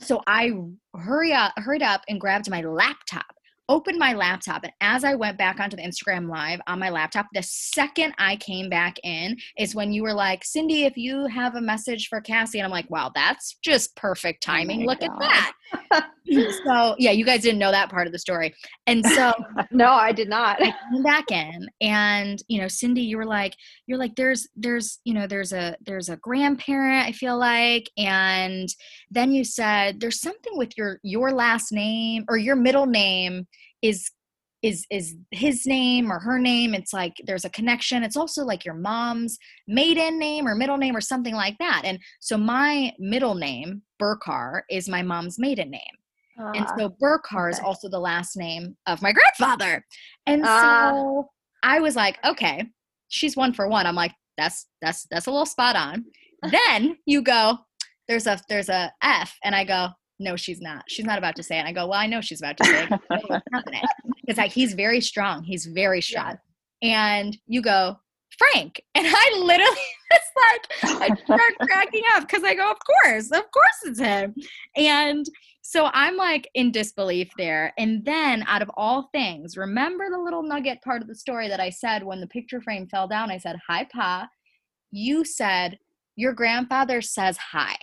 [0.00, 0.50] so i
[0.96, 3.26] hurry up hurried up and grabbed my laptop
[3.68, 7.26] opened my laptop and as I went back onto the Instagram live on my laptop,
[7.32, 11.54] the second I came back in is when you were like, Cindy, if you have
[11.54, 14.82] a message for Cassie, and I'm like, wow, that's just perfect oh timing.
[14.82, 15.12] Oh Look God.
[15.12, 15.52] at that.
[16.64, 18.54] so yeah, you guys didn't know that part of the story.
[18.86, 19.32] And so
[19.70, 20.60] no, I did not.
[20.62, 23.54] I came back in and you know, Cindy, you were like,
[23.86, 28.68] you're like, there's there's, you know, there's a there's a grandparent, I feel like, and
[29.10, 33.46] then you said there's something with your your last name or your middle name
[33.82, 34.10] is
[34.64, 38.64] is is his name or her name it's like there's a connection it's also like
[38.64, 39.38] your mom's
[39.68, 44.62] maiden name or middle name or something like that and so my middle name burkar
[44.70, 45.80] is my mom's maiden name.
[46.40, 47.50] Uh, and so burkar okay.
[47.50, 49.84] is also the last name of my grandfather.
[50.26, 51.28] And uh, so
[51.62, 52.64] i was like okay
[53.08, 53.86] she's one for one.
[53.86, 56.04] I'm like that's that's that's a little spot on.
[56.50, 57.58] Then you go
[58.08, 59.88] there's a there's a f and i go
[60.18, 60.84] no, she's not.
[60.88, 61.60] She's not about to say it.
[61.60, 63.42] And I go, well, I know she's about to say it.
[64.20, 65.42] Because like, he's very strong.
[65.42, 66.38] He's very strong.
[66.80, 67.18] Yeah.
[67.18, 67.98] And you go,
[68.38, 68.82] Frank.
[68.94, 69.76] And I literally
[70.10, 70.30] it's
[70.82, 74.34] like, I start cracking up because I go, of course, of course it's him.
[74.76, 75.26] And
[75.62, 77.72] so I'm like in disbelief there.
[77.78, 81.60] And then out of all things, remember the little nugget part of the story that
[81.60, 83.30] I said when the picture frame fell down?
[83.30, 84.28] I said, Hi, Pa.
[84.90, 85.78] You said,
[86.16, 87.76] Your grandfather says hi.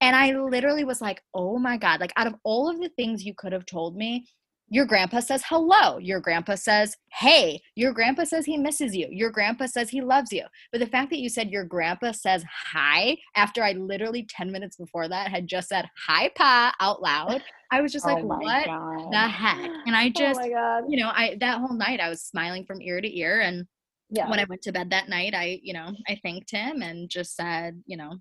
[0.00, 3.24] And I literally was like, oh my God, like out of all of the things
[3.24, 4.26] you could have told me,
[4.70, 5.98] your grandpa says hello.
[5.98, 7.60] Your grandpa says, hey.
[7.74, 9.08] Your grandpa says he misses you.
[9.10, 10.44] Your grandpa says he loves you.
[10.72, 14.76] But the fact that you said your grandpa says hi after I literally 10 minutes
[14.76, 18.66] before that had just said hi, Pa out loud, I was just like, oh what
[18.66, 19.10] God.
[19.10, 19.70] the heck?
[19.86, 22.82] And I oh just, oh you know, I that whole night I was smiling from
[22.82, 23.40] ear to ear.
[23.40, 23.66] And
[24.10, 24.28] yeah.
[24.28, 27.36] when I went to bed that night, I, you know, I thanked him and just
[27.36, 28.18] said, you know,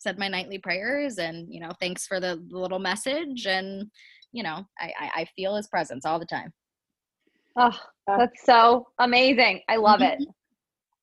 [0.00, 3.90] said my nightly prayers and you know thanks for the, little message and
[4.32, 6.52] you know I, I, I feel his presence all the time.
[7.56, 9.60] Oh that's so amazing.
[9.68, 10.18] I love it.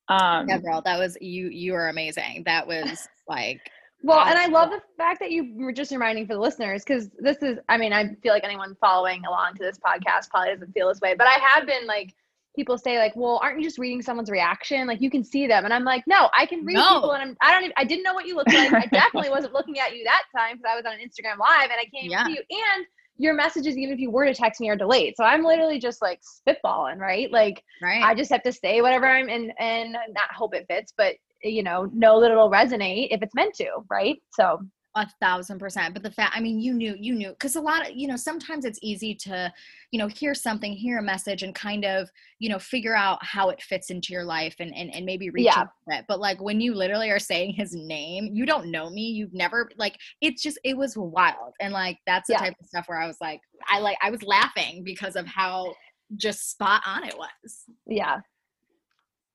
[0.08, 2.42] Um yeah girl that was you you are amazing.
[2.44, 3.60] That was like
[4.02, 7.10] well and i love the fact that you were just reminding for the listeners because
[7.18, 10.72] this is i mean i feel like anyone following along to this podcast probably doesn't
[10.72, 12.14] feel this way but i have been like
[12.56, 14.86] people say like, well, aren't you just reading someone's reaction?
[14.86, 15.64] Like you can see them.
[15.64, 16.94] And I'm like, no, I can read no.
[16.94, 18.72] people and I'm, I don't even, I didn't know what you looked like.
[18.72, 21.78] I definitely wasn't looking at you that time because I was on Instagram live and
[21.80, 22.24] I can't yeah.
[22.24, 22.42] see you.
[22.50, 22.86] And
[23.18, 25.14] your messages, even if you were to text me, are delayed.
[25.16, 27.30] So I'm literally just like spitballing, right?
[27.30, 28.02] Like right.
[28.02, 31.62] I just have to say whatever I'm and and not hope it fits, but you
[31.62, 34.16] know, know that it'll resonate if it's meant to, right?
[34.30, 34.60] So
[34.94, 37.88] a thousand percent but the fact i mean you knew you knew because a lot
[37.88, 39.52] of you know sometimes it's easy to
[39.90, 43.50] you know hear something hear a message and kind of you know figure out how
[43.50, 45.66] it fits into your life and and, and maybe reach yeah.
[45.88, 49.34] it but like when you literally are saying his name you don't know me you've
[49.34, 52.38] never like it's just it was wild and like that's the yeah.
[52.38, 55.72] type of stuff where i was like i like i was laughing because of how
[56.16, 58.20] just spot on it was yeah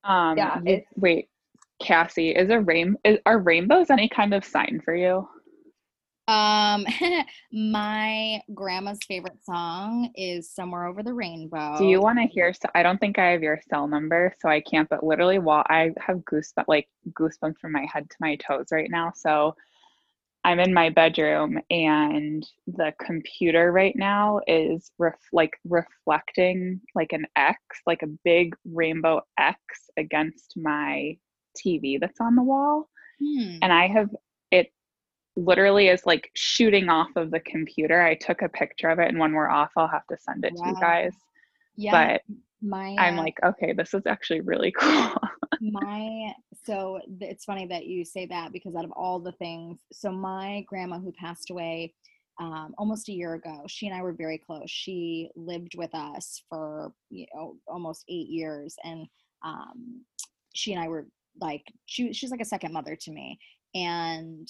[0.02, 1.28] um yeah it, wait
[1.82, 5.28] Cassie, is a rain is, are rainbows any kind of sign for you?
[6.26, 6.86] Um,
[7.52, 12.52] my grandma's favorite song is "Somewhere Over the Rainbow." Do you want to hear?
[12.54, 14.88] So I don't think I have your cell number, so I can't.
[14.88, 18.90] But literally, while I have goosebumps, like goosebumps from my head to my toes right
[18.90, 19.12] now.
[19.14, 19.54] So
[20.44, 27.26] I'm in my bedroom, and the computer right now is ref- like reflecting like an
[27.36, 29.58] X, like a big rainbow X
[29.98, 31.16] against my
[31.56, 32.88] TV that's on the wall.
[33.22, 33.58] Hmm.
[33.62, 34.10] And I have
[35.36, 38.02] literally is like shooting off of the computer.
[38.02, 40.52] I took a picture of it, and when we're off, I'll have to send it
[40.54, 40.64] wow.
[40.64, 41.12] to you guys.
[41.76, 42.22] Yeah, but
[42.62, 45.14] my uh, I'm like, okay, this is actually really cool.
[45.60, 46.32] my
[46.64, 50.64] so it's funny that you say that because out of all the things, so my
[50.68, 51.94] grandma who passed away
[52.40, 54.70] um, almost a year ago, she and I were very close.
[54.70, 59.06] She lived with us for you know almost eight years, and
[59.44, 60.02] um,
[60.54, 61.06] she and I were
[61.40, 63.38] like she she's like a second mother to me,
[63.74, 64.48] and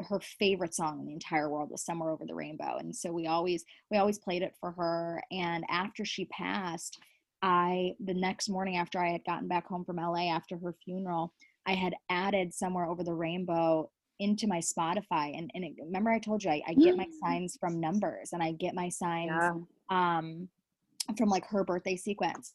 [0.00, 3.26] her favorite song in the entire world was somewhere over the rainbow and so we
[3.26, 6.98] always we always played it for her and after she passed
[7.42, 11.32] i the next morning after i had gotten back home from la after her funeral
[11.66, 13.88] i had added somewhere over the rainbow
[14.18, 17.56] into my spotify and, and it, remember i told you I, I get my signs
[17.58, 19.52] from numbers and i get my signs yeah.
[19.90, 20.48] um
[21.16, 22.54] from like her birthday sequence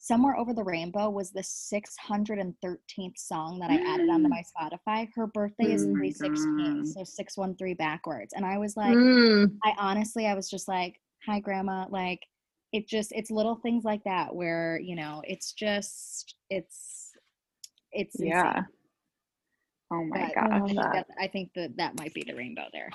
[0.00, 4.30] Somewhere Over the Rainbow was the 613th song that I added onto mm.
[4.30, 5.08] my Spotify.
[5.14, 8.32] Her birthday is 316, so 613 backwards.
[8.34, 9.52] And I was like, mm.
[9.64, 11.86] I honestly, I was just like, hi, grandma.
[11.90, 12.20] Like,
[12.72, 17.10] it just, it's little things like that where, you know, it's just, it's,
[17.90, 18.62] it's, yeah.
[19.92, 21.06] Oh my but, gosh.
[21.20, 22.90] I think that that might be the rainbow there.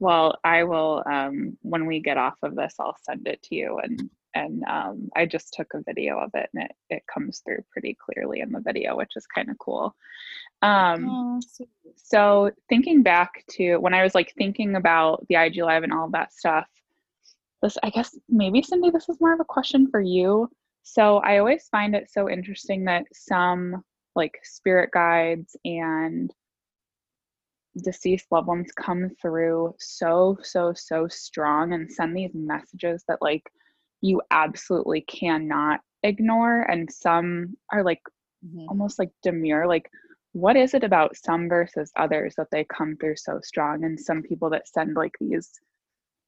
[0.00, 3.78] Well, I will, um, when we get off of this, I'll send it to you
[3.82, 7.64] and and um, I just took a video of it, and it it comes through
[7.70, 9.94] pretty clearly in the video, which is kind of cool.
[10.62, 11.40] Um, oh,
[11.96, 16.08] so thinking back to when I was like thinking about the IG Live and all
[16.10, 16.66] that stuff,
[17.62, 20.48] this I guess maybe Cindy, this is more of a question for you.
[20.82, 23.82] So I always find it so interesting that some
[24.14, 26.32] like spirit guides and
[27.82, 33.50] deceased loved ones come through so so so strong and send these messages that like
[34.04, 38.02] you absolutely cannot ignore and some are like
[38.46, 38.68] mm-hmm.
[38.68, 39.90] almost like demure like
[40.32, 44.20] what is it about some versus others that they come through so strong and some
[44.22, 45.52] people that send like these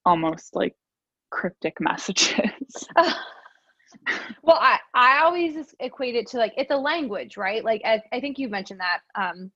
[0.06, 0.74] almost like
[1.30, 2.88] cryptic messages
[4.42, 8.20] well i i always equate it to like it's a language right like i, I
[8.20, 9.50] think you mentioned that um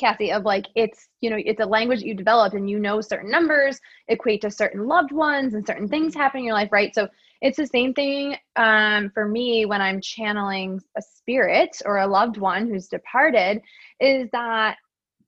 [0.00, 3.30] Cassie, of like it's you know it's a language you developed and you know certain
[3.30, 3.78] numbers
[4.08, 6.94] equate to certain loved ones and certain things happen in your life, right?
[6.94, 7.08] So
[7.42, 12.36] it's the same thing um, for me when I'm channeling a spirit or a loved
[12.36, 13.60] one who's departed,
[14.00, 14.76] is that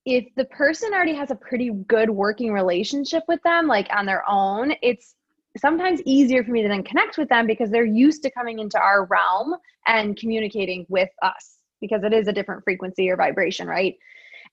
[0.06, 4.22] if the person already has a pretty good working relationship with them, like on their
[4.30, 5.16] own, it's
[5.58, 8.78] sometimes easier for me to then connect with them because they're used to coming into
[8.78, 9.54] our realm
[9.88, 13.96] and communicating with us because it is a different frequency or vibration, right?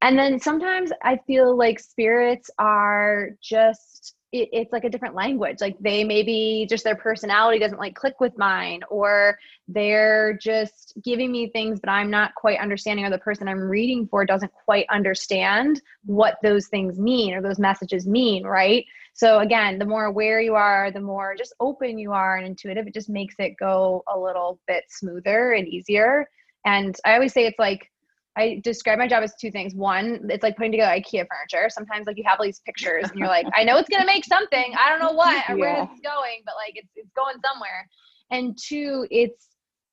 [0.01, 5.57] And then sometimes I feel like spirits are just it, it's like a different language.
[5.61, 11.31] Like they maybe just their personality doesn't like click with mine or they're just giving
[11.31, 14.85] me things but i'm not quite understanding or the person i'm reading for doesn't quite
[14.89, 18.85] understand what those things mean or those messages mean right?
[19.13, 22.87] So again the more aware you are the more just open you are and intuitive
[22.87, 26.27] it just makes it go a little bit smoother and easier.
[26.65, 27.90] And i always say it's like
[28.37, 29.75] I describe my job as two things.
[29.75, 31.69] One, it's like putting together IKEA furniture.
[31.69, 34.23] Sometimes like you have all these pictures and you're like, I know it's gonna make
[34.25, 34.73] something.
[34.79, 35.61] I don't know what or yeah.
[35.61, 37.89] where it's going, but like it's it's going somewhere.
[38.29, 39.47] And two, it's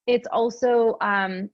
[0.07, 1.49] it's also um,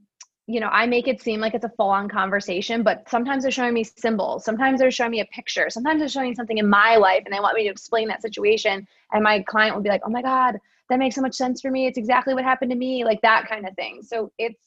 [0.47, 3.73] you know, I make it seem like it's a full-on conversation, but sometimes they're showing
[3.73, 4.45] me symbols.
[4.45, 5.71] Sometimes they're showing me a picture.
[5.71, 8.21] Sometimes they're showing me something in my life and they want me to explain that
[8.21, 8.87] situation.
[9.11, 10.59] And my client will be like, Oh my God,
[10.89, 11.87] that makes so much sense for me.
[11.87, 14.03] It's exactly what happened to me, like that kind of thing.
[14.03, 14.61] So it's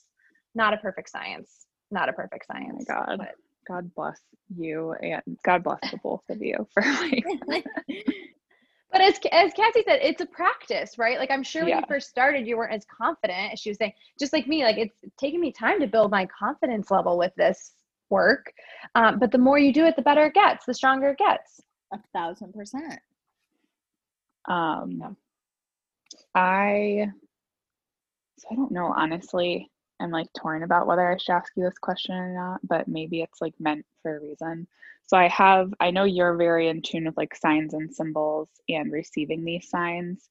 [0.56, 2.84] not a perfect science not a perfect science.
[2.86, 3.16] God.
[3.18, 3.34] But.
[3.66, 4.18] God bless
[4.56, 7.22] you and God bless the both of you for like
[8.90, 11.18] But as as Cassie said, it's a practice, right?
[11.18, 11.80] Like I'm sure when yeah.
[11.80, 13.92] you first started, you weren't as confident as she was saying.
[14.18, 17.72] Just like me, like it's taken me time to build my confidence level with this
[18.08, 18.50] work.
[18.94, 21.60] Um, but the more you do it, the better it gets, the stronger it gets.
[21.92, 22.98] A thousand percent.
[24.48, 25.16] Um,
[26.34, 27.08] I
[28.38, 29.70] so I don't know honestly.
[30.00, 33.22] I'm like torn about whether I should ask you this question or not, but maybe
[33.22, 34.66] it's like meant for a reason.
[35.06, 38.92] So I have, I know you're very in tune with like signs and symbols and
[38.92, 40.28] receiving these signs.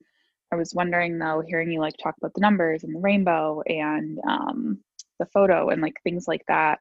[0.51, 4.19] I was wondering though, hearing you like talk about the numbers and the rainbow and
[4.27, 4.79] um,
[5.19, 6.79] the photo and like things like that.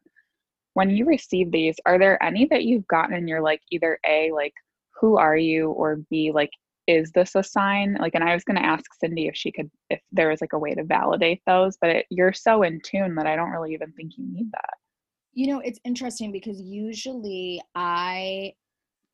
[0.75, 4.31] When you receive these, are there any that you've gotten and you're like either A,
[4.33, 4.53] like,
[5.01, 6.51] who are you, or B, like,
[6.87, 7.97] is this a sign?
[8.01, 10.53] Like and i was going to ask cindy if she could if there was like
[10.53, 13.75] a way to validate those but it, you're so in tune that i don't really
[13.75, 14.75] even think you need that.
[15.33, 18.55] You know it's interesting because usually i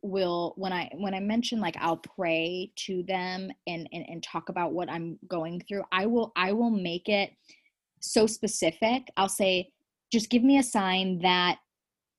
[0.02, 4.48] will when i when i mention like i'll pray to them and, and and talk
[4.48, 7.30] about what i'm going through i will i will make it
[8.02, 9.08] so specific.
[9.16, 9.70] I'll say
[10.12, 11.58] just give me a sign that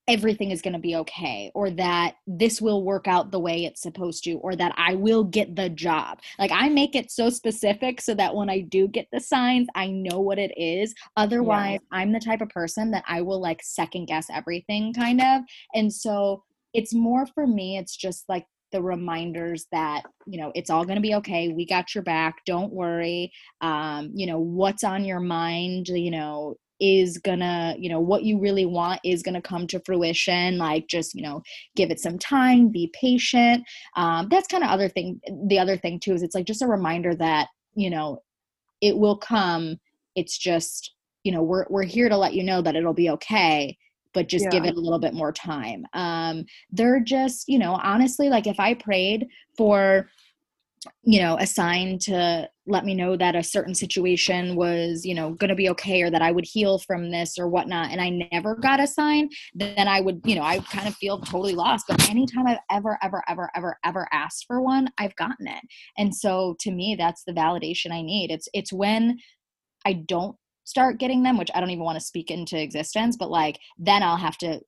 [0.08, 3.82] everything is going to be okay or that this will work out the way it's
[3.82, 6.20] supposed to or that I will get the job.
[6.38, 9.88] Like I make it so specific so that when I do get the signs, I
[9.88, 10.94] know what it is.
[11.16, 11.98] Otherwise, yeah.
[12.00, 15.42] I'm the type of person that I will like second guess everything kind of.
[15.74, 16.44] And so
[16.74, 20.96] it's more for me it's just like the reminders that you know it's all going
[20.96, 23.32] to be okay we got your back don't worry
[23.62, 28.38] um you know what's on your mind you know is gonna you know what you
[28.38, 31.42] really want is gonna come to fruition like just you know
[31.78, 33.64] give it some time be patient.
[33.96, 36.68] Um, that's kind of other thing the other thing too is it's like just a
[36.68, 38.22] reminder that you know
[38.82, 39.80] it will come.
[40.16, 43.78] It's just you know we're we're here to let you know that it'll be okay
[44.14, 44.52] but just yeah.
[44.52, 45.86] give it a little bit more time.
[45.94, 49.28] Um they're just you know honestly like if i prayed
[49.58, 50.10] for
[51.04, 55.32] you know a sign to let me know that a certain situation was you know
[55.34, 58.10] going to be okay or that i would heal from this or whatnot and i
[58.32, 61.86] never got a sign then i would you know i kind of feel totally lost
[61.88, 65.64] but anytime i've ever ever ever ever ever asked for one i've gotten it
[65.98, 69.18] and so to me that's the validation i need it's it's when
[69.86, 73.30] i don't start getting them which i don't even want to speak into existence but
[73.30, 74.60] like then i'll have to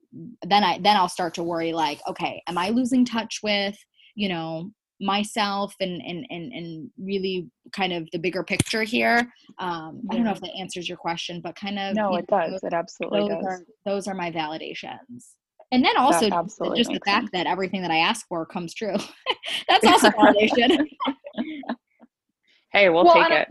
[0.43, 3.77] then i then i'll start to worry like okay am i losing touch with
[4.15, 4.69] you know
[5.01, 9.19] myself and and and, and really kind of the bigger picture here.
[9.59, 12.39] Um, I don't know if that answers your question, but kind of no, it know,
[12.39, 12.63] does.
[12.63, 13.45] It absolutely those does.
[13.45, 15.33] are those are my validations.
[15.71, 17.29] And then also just, the fact sense.
[17.33, 18.95] that everything that I ask for comes true.
[19.67, 20.85] That's also validation.
[22.71, 23.45] Hey, we'll Well, take and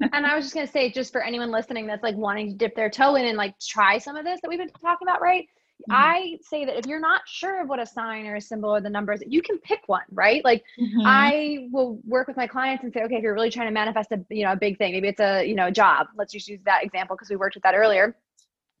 [0.00, 0.10] it.
[0.12, 2.74] and I was just gonna say, just for anyone listening that's like wanting to dip
[2.74, 5.46] their toe in and like try some of this that we've been talking about, right?
[5.88, 5.92] Mhm.
[5.94, 8.80] I say that if you're not sure of what a sign or a symbol or
[8.80, 10.44] the numbers, you can pick one, right?
[10.44, 11.02] Like Mhm.
[11.06, 14.12] I will work with my clients and say, okay, if you're really trying to manifest
[14.12, 16.08] a you know a big thing, maybe it's a you know a job.
[16.16, 18.16] Let's just use that example because we worked with that earlier.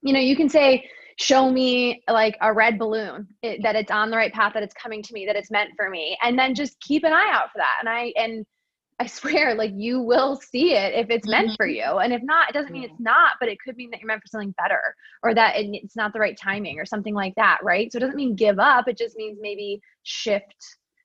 [0.02, 4.10] You know, you can say, show me like a red balloon it, that it's on
[4.10, 6.54] the right path, that it's coming to me, that it's meant for me, and then
[6.54, 7.76] just keep an eye out for that.
[7.80, 8.46] And I and
[9.00, 11.92] I swear, like you will see it if it's meant for mm-hmm.
[11.92, 14.06] you, and if not, it doesn't mean it's not, but it could mean that you're
[14.06, 17.58] meant for something better, or that it's not the right timing, or something like that,
[17.62, 17.90] right?
[17.90, 18.88] So it doesn't mean give up.
[18.88, 20.54] It just means maybe shift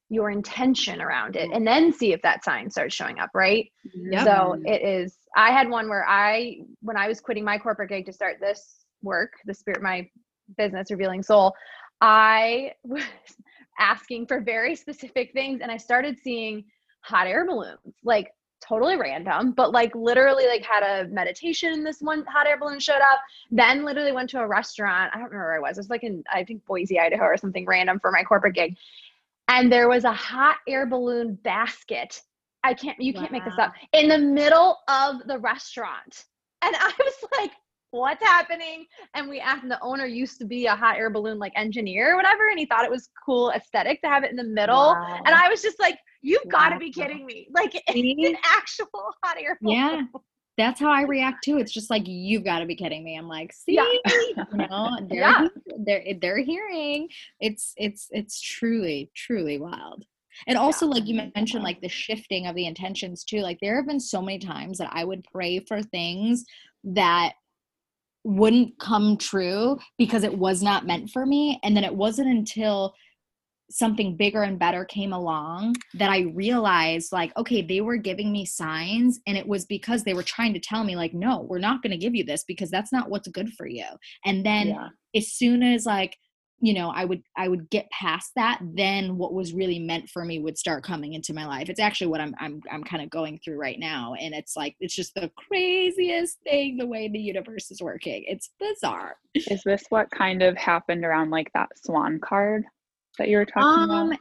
[0.09, 1.57] your intention around it mm-hmm.
[1.57, 4.23] and then see if that sign starts showing up right Yep.
[4.23, 8.05] so it is i had one where i when i was quitting my corporate gig
[8.05, 10.07] to start this work the spirit my
[10.59, 11.55] business revealing soul
[12.01, 13.01] i was
[13.79, 16.63] asking for very specific things and i started seeing
[17.05, 18.31] hot air balloons like
[18.67, 22.93] totally random but like literally like had a meditation this one hot air balloon showed
[22.95, 23.19] up
[23.51, 26.03] then literally went to a restaurant i don't remember where i was it was like
[26.03, 28.75] in i think boise idaho or something random for my corporate gig
[29.47, 32.21] and there was a hot air balloon basket.
[32.63, 36.25] I can't, you can't make this up in the middle of the restaurant.
[36.63, 37.51] And I was like,
[37.91, 38.87] what's happening?
[39.13, 42.13] And we asked, and the owner used to be a hot air balloon like engineer
[42.13, 42.49] or whatever.
[42.49, 44.93] And he thought it was cool aesthetic to have it in the middle.
[44.95, 45.21] Wow.
[45.25, 47.47] And I was just like, you've got to be kidding me.
[47.53, 48.89] Like it's an actual
[49.23, 49.75] hot air balloon.
[49.77, 50.01] Yeah.
[50.57, 51.57] That's how I react too.
[51.57, 53.17] It's just like you've got to be kidding me.
[53.17, 53.85] I'm like, see, Yeah.
[54.15, 54.35] you
[54.69, 55.47] know, they're Yeah.
[55.85, 57.07] they're they're hearing.
[57.39, 60.05] It's it's it's truly truly wild.
[60.47, 63.39] And also, like you mentioned, like the shifting of the intentions too.
[63.39, 66.43] Like there have been so many times that I would pray for things
[66.83, 67.33] that
[68.25, 72.93] wouldn't come true because it was not meant for me, and then it wasn't until
[73.69, 78.45] something bigger and better came along that I realized like okay they were giving me
[78.45, 81.81] signs and it was because they were trying to tell me like no we're not
[81.81, 83.85] going to give you this because that's not what's good for you.
[84.23, 84.89] And then yeah.
[85.15, 86.17] as soon as like
[86.59, 90.23] you know I would I would get past that then what was really meant for
[90.23, 91.67] me would start coming into my life.
[91.69, 94.75] It's actually what I'm I'm I'm kind of going through right now and it's like
[94.79, 98.23] it's just the craziest thing the way the universe is working.
[98.27, 99.15] It's bizarre.
[99.33, 102.63] Is this what kind of happened around like that swan card
[103.17, 104.19] that you were talking Um, about?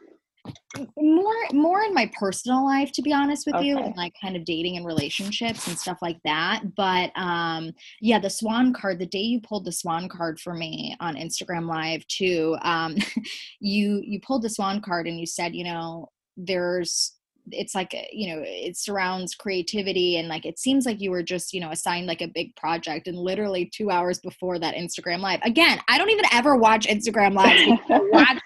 [0.99, 4.45] more more in my personal life to be honest with you and like kind of
[4.45, 7.73] dating and relationships and stuff like that but um
[8.03, 11.67] yeah the swan card the day you pulled the swan card for me on instagram
[11.67, 12.95] live too um
[13.61, 17.15] you you pulled the swan card and you said you know there's
[17.51, 21.53] it's like you know it surrounds creativity and like it seems like you were just
[21.53, 25.41] you know assigned like a big project and literally two hours before that instagram live
[25.43, 28.39] again i don't even ever watch instagram live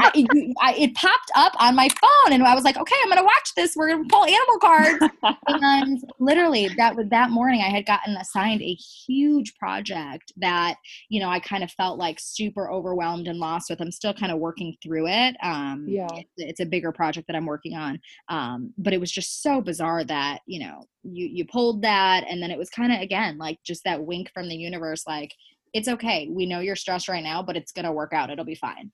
[0.00, 2.76] I watch I, you- I- it popped up on my phone and i was like
[2.76, 3.74] okay i'm gonna watch this.
[3.76, 4.98] We're gonna pull animal cards.
[5.48, 10.76] And literally that was that morning i had gotten assigned a huge project that
[11.08, 13.80] you know i kind of felt like super overwhelmed and lost with.
[13.80, 15.36] I'm still kind of working through it.
[15.42, 16.08] Um Yeah.
[16.14, 18.00] it's, it's a bigger project that i'm working on.
[18.28, 22.42] Um but it was just so bizarre that you know you you pulled that and
[22.42, 25.32] then it was kind of again like just that wink from the universe like
[25.72, 26.28] it's okay.
[26.28, 28.30] We know you're stressed right now but it's gonna work out.
[28.30, 28.90] It'll be fine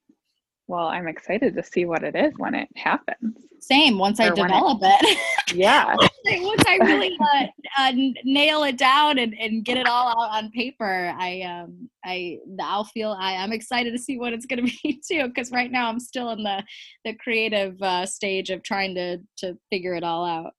[0.69, 3.37] well, I'm excited to see what it is when it happens.
[3.61, 5.19] same once i Or when it- develop it
[5.55, 5.95] Yeah.
[5.97, 7.47] once I really uh,
[7.79, 7.93] uh,
[8.25, 12.83] nail it down and, and get it all out on paper, I um I I'll
[12.85, 15.29] feel I I'm excited to see what it's gonna be too.
[15.29, 16.65] Because right now I'm still in the
[17.05, 20.53] the creative uh, stage of trying to to figure it all out.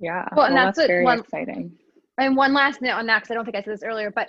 [0.00, 0.28] Yeah.
[0.36, 1.78] Well, and that's what very one- exciting.
[2.18, 4.28] And one last note on that, because I don't think I said this earlier, but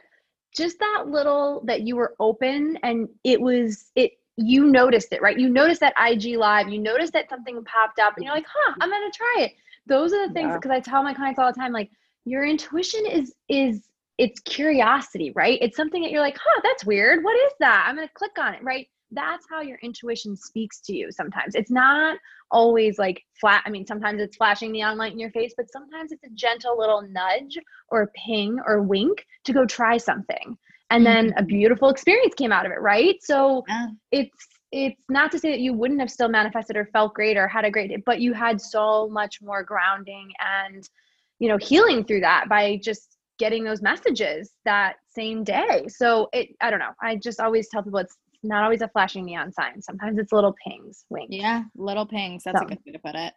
[0.56, 5.38] just that little that you were open and it was it you noticed it, right?
[5.38, 8.74] You noticed that IG live, you noticed that something popped up, and you're like, huh,
[8.82, 9.54] I'm gonna try it.
[9.86, 10.58] Those are the things Yeah.
[10.58, 11.92] because I tell my clients all the time, like,
[12.26, 15.58] your intuition is is it's curiosity, right?
[15.62, 17.24] It's something that you're like, huh, that's weird.
[17.24, 17.86] What is that?
[17.88, 18.88] I'm gonna click on it, right?
[19.12, 21.56] That's how your intuition speaks to you sometimes.
[21.56, 22.18] It's not
[22.50, 23.62] always like flat.
[23.66, 26.78] I mean, sometimes it's flashing neon light in your face, but sometimes it's a gentle
[26.78, 27.58] little nudge
[27.90, 30.58] or ping or wink to go try something.
[30.94, 31.40] And then mm-hmm.
[31.40, 33.16] a beautiful experience came out of it, right?
[33.22, 33.88] So Yeah.
[34.12, 37.48] it's it's not to say that you wouldn't have still manifested or felt great or
[37.48, 40.90] had a great day, but you had so much more grounding and
[41.40, 45.86] you know healing through that by just getting those messages that same day.
[45.88, 46.94] So it I don't know.
[47.02, 49.82] I just always tell people it's not always a flashing neon sign.
[49.82, 51.36] Sometimes it's little pings, winks.
[51.36, 52.44] Yeah, little pings.
[52.44, 52.66] That's So.
[52.66, 53.34] a good way to put it.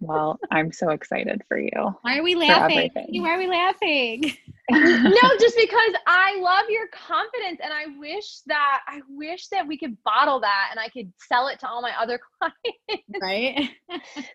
[0.00, 1.94] Well, I'm so excited for you.
[2.02, 2.90] Why are we laughing?
[2.94, 4.32] Why are we laughing?
[4.70, 9.76] no, just because I love your confidence and I wish that I wish that we
[9.76, 13.18] could bottle that and I could sell it to all my other clients.
[13.20, 13.70] Right.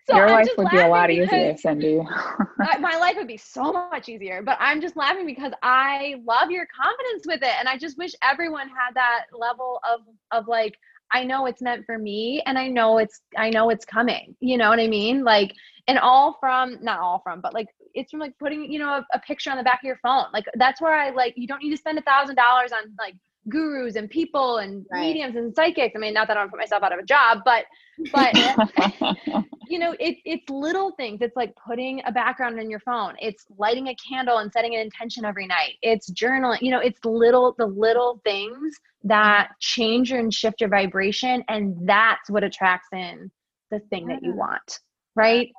[0.06, 1.98] so your I'm life would be a lot easier, Cindy.
[2.58, 6.66] my life would be so much easier, but I'm just laughing because I love your
[6.66, 10.00] confidence with it and I just wish everyone had that level of
[10.30, 10.76] of like
[11.12, 14.36] I know it's meant for me and I know it's I know it's coming.
[14.40, 15.24] You know what I mean?
[15.24, 15.52] Like
[15.88, 19.06] and all from not all from, but like it's from like putting, you know, a,
[19.14, 20.24] a picture on the back of your phone.
[20.32, 23.14] Like that's where I like you don't need to spend a thousand dollars on like
[23.48, 25.00] gurus and people and right.
[25.00, 25.94] mediums and psychics.
[25.94, 27.64] I mean, not that I don't put myself out of a job, but
[28.12, 28.34] but
[29.68, 31.20] you know, it's it's little things.
[31.22, 33.14] It's like putting a background in your phone.
[33.20, 35.74] It's lighting a candle and setting an intention every night.
[35.82, 36.60] It's journaling.
[36.60, 39.52] You know, it's little the little things that mm-hmm.
[39.60, 43.30] change and shift your vibration, and that's what attracts in
[43.70, 44.38] the thing that you mm-hmm.
[44.38, 44.80] want.
[45.14, 45.50] Right.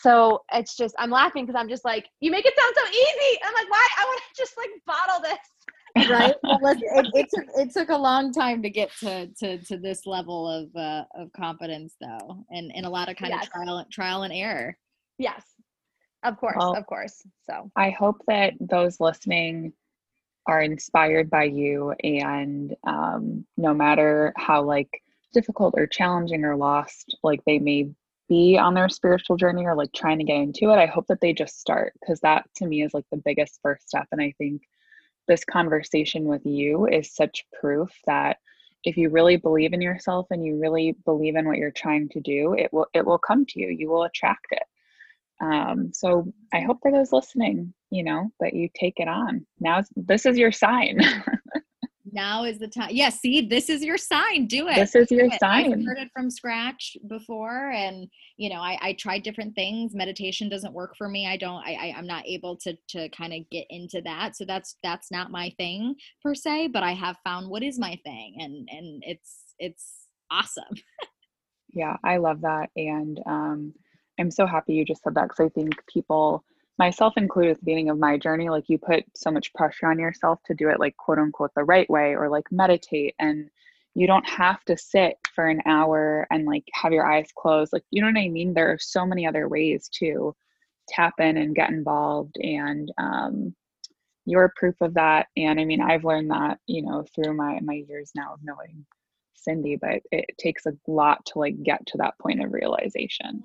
[0.00, 3.40] So it's just I'm laughing because I'm just like, you make it sound so easy.
[3.42, 3.86] I'm like, why?
[3.98, 5.38] I want to just like bottle this
[6.10, 6.34] right?
[6.60, 10.06] Well, it, it, took it took a long time to get to to to this
[10.06, 13.46] level of uh of competence though and and a lot of kind yes.
[13.46, 14.76] of trial trial and error.
[15.18, 15.42] Yes.
[16.22, 17.70] Of course well, of course so.
[17.76, 19.72] I hope that those listening
[20.46, 27.16] are inspired by you and um no matter how like difficult or challenging or lost
[27.22, 27.90] like they may
[28.28, 31.20] be on their spiritual journey or like trying to get into it i hope that
[31.20, 34.32] they just start because that to me is like the biggest first step and i
[34.38, 34.62] think
[35.28, 38.38] this conversation with you is such proof that
[38.84, 42.20] if you really believe in yourself and you really believe in what you're trying to
[42.20, 43.68] do it will it will come to you.
[43.68, 44.62] You will attract it.
[45.38, 49.46] Um, so i hope for those listening you know that you take it on.
[49.60, 50.98] Now this is your sign
[52.16, 52.88] now is the time.
[52.90, 54.46] Yeah, see, this is your sign.
[54.46, 54.74] Do it.
[54.74, 55.72] This is your sign.
[55.72, 59.94] I've heard it from scratch before, and you know, I, I tried different things.
[59.94, 61.28] Meditation doesn't work for me.
[61.28, 61.62] I don't.
[61.64, 64.34] I, I I'm not able to to kind of get into that.
[64.34, 66.68] So that's that's not my thing per se.
[66.68, 70.74] But I have found what is my thing, and and it's it's awesome.
[71.72, 73.74] yeah, I love that, and um,
[74.18, 76.42] I'm so happy you just said that because I think people
[76.78, 79.98] myself included at the beginning of my journey like you put so much pressure on
[79.98, 83.50] yourself to do it like quote unquote the right way or like meditate and
[83.96, 87.72] you don't have to sit for an hour and like have your eyes closed.
[87.72, 88.52] Like you know what i mean?
[88.52, 90.36] There are so many other ways to
[90.86, 93.54] tap in and get involved and um,
[94.26, 95.28] you're proof of that.
[95.36, 98.84] And i mean i've learned that you know through my my years now of knowing
[99.34, 103.42] cindy but it takes a lot to like get to that point of realization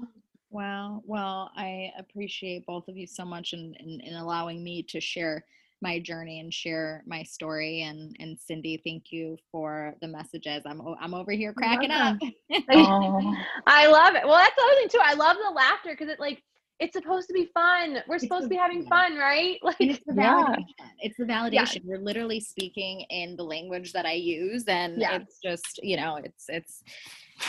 [0.52, 1.02] Wow.
[1.06, 5.46] Well, I appreciate both of you so much in, in, in, allowing me to share
[5.82, 7.84] my journey and share my story.
[7.84, 10.64] And and Cindy, thank you for the messages.
[10.66, 12.18] I'm I'm over here cracking up.
[12.70, 14.26] I love it.
[14.26, 15.00] Well, that's the other thing too.
[15.02, 16.44] I love the laughter because it like
[16.82, 18.00] it's supposed to be fun.
[18.08, 19.58] We're it's supposed to be having fun, right?
[19.64, 20.66] Like it's the validation.
[20.80, 20.86] Yeah.
[21.00, 21.76] It's the validation.
[21.76, 21.82] Yeah.
[21.86, 25.16] You're literally speaking in the language that I use, and yeah.
[25.16, 26.84] it's just you know, it's it's.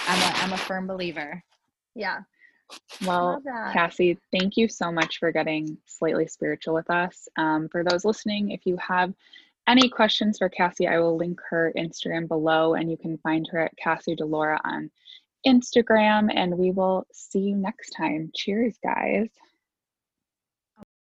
[0.07, 1.43] I'm a I'm a firm believer.
[1.97, 2.21] Yeah.
[3.05, 3.43] Well,
[3.73, 7.29] Cassie, thank you so much for getting slightly spiritual with us.
[7.37, 9.13] Um, for those listening, if you have
[9.67, 13.59] any questions for Cassie, I will link her Instagram below, and you can find her
[13.61, 14.91] at Cassie Delora on
[15.47, 16.31] Instagram.
[16.35, 18.31] And we will see you next time.
[18.35, 19.29] Cheers, guys.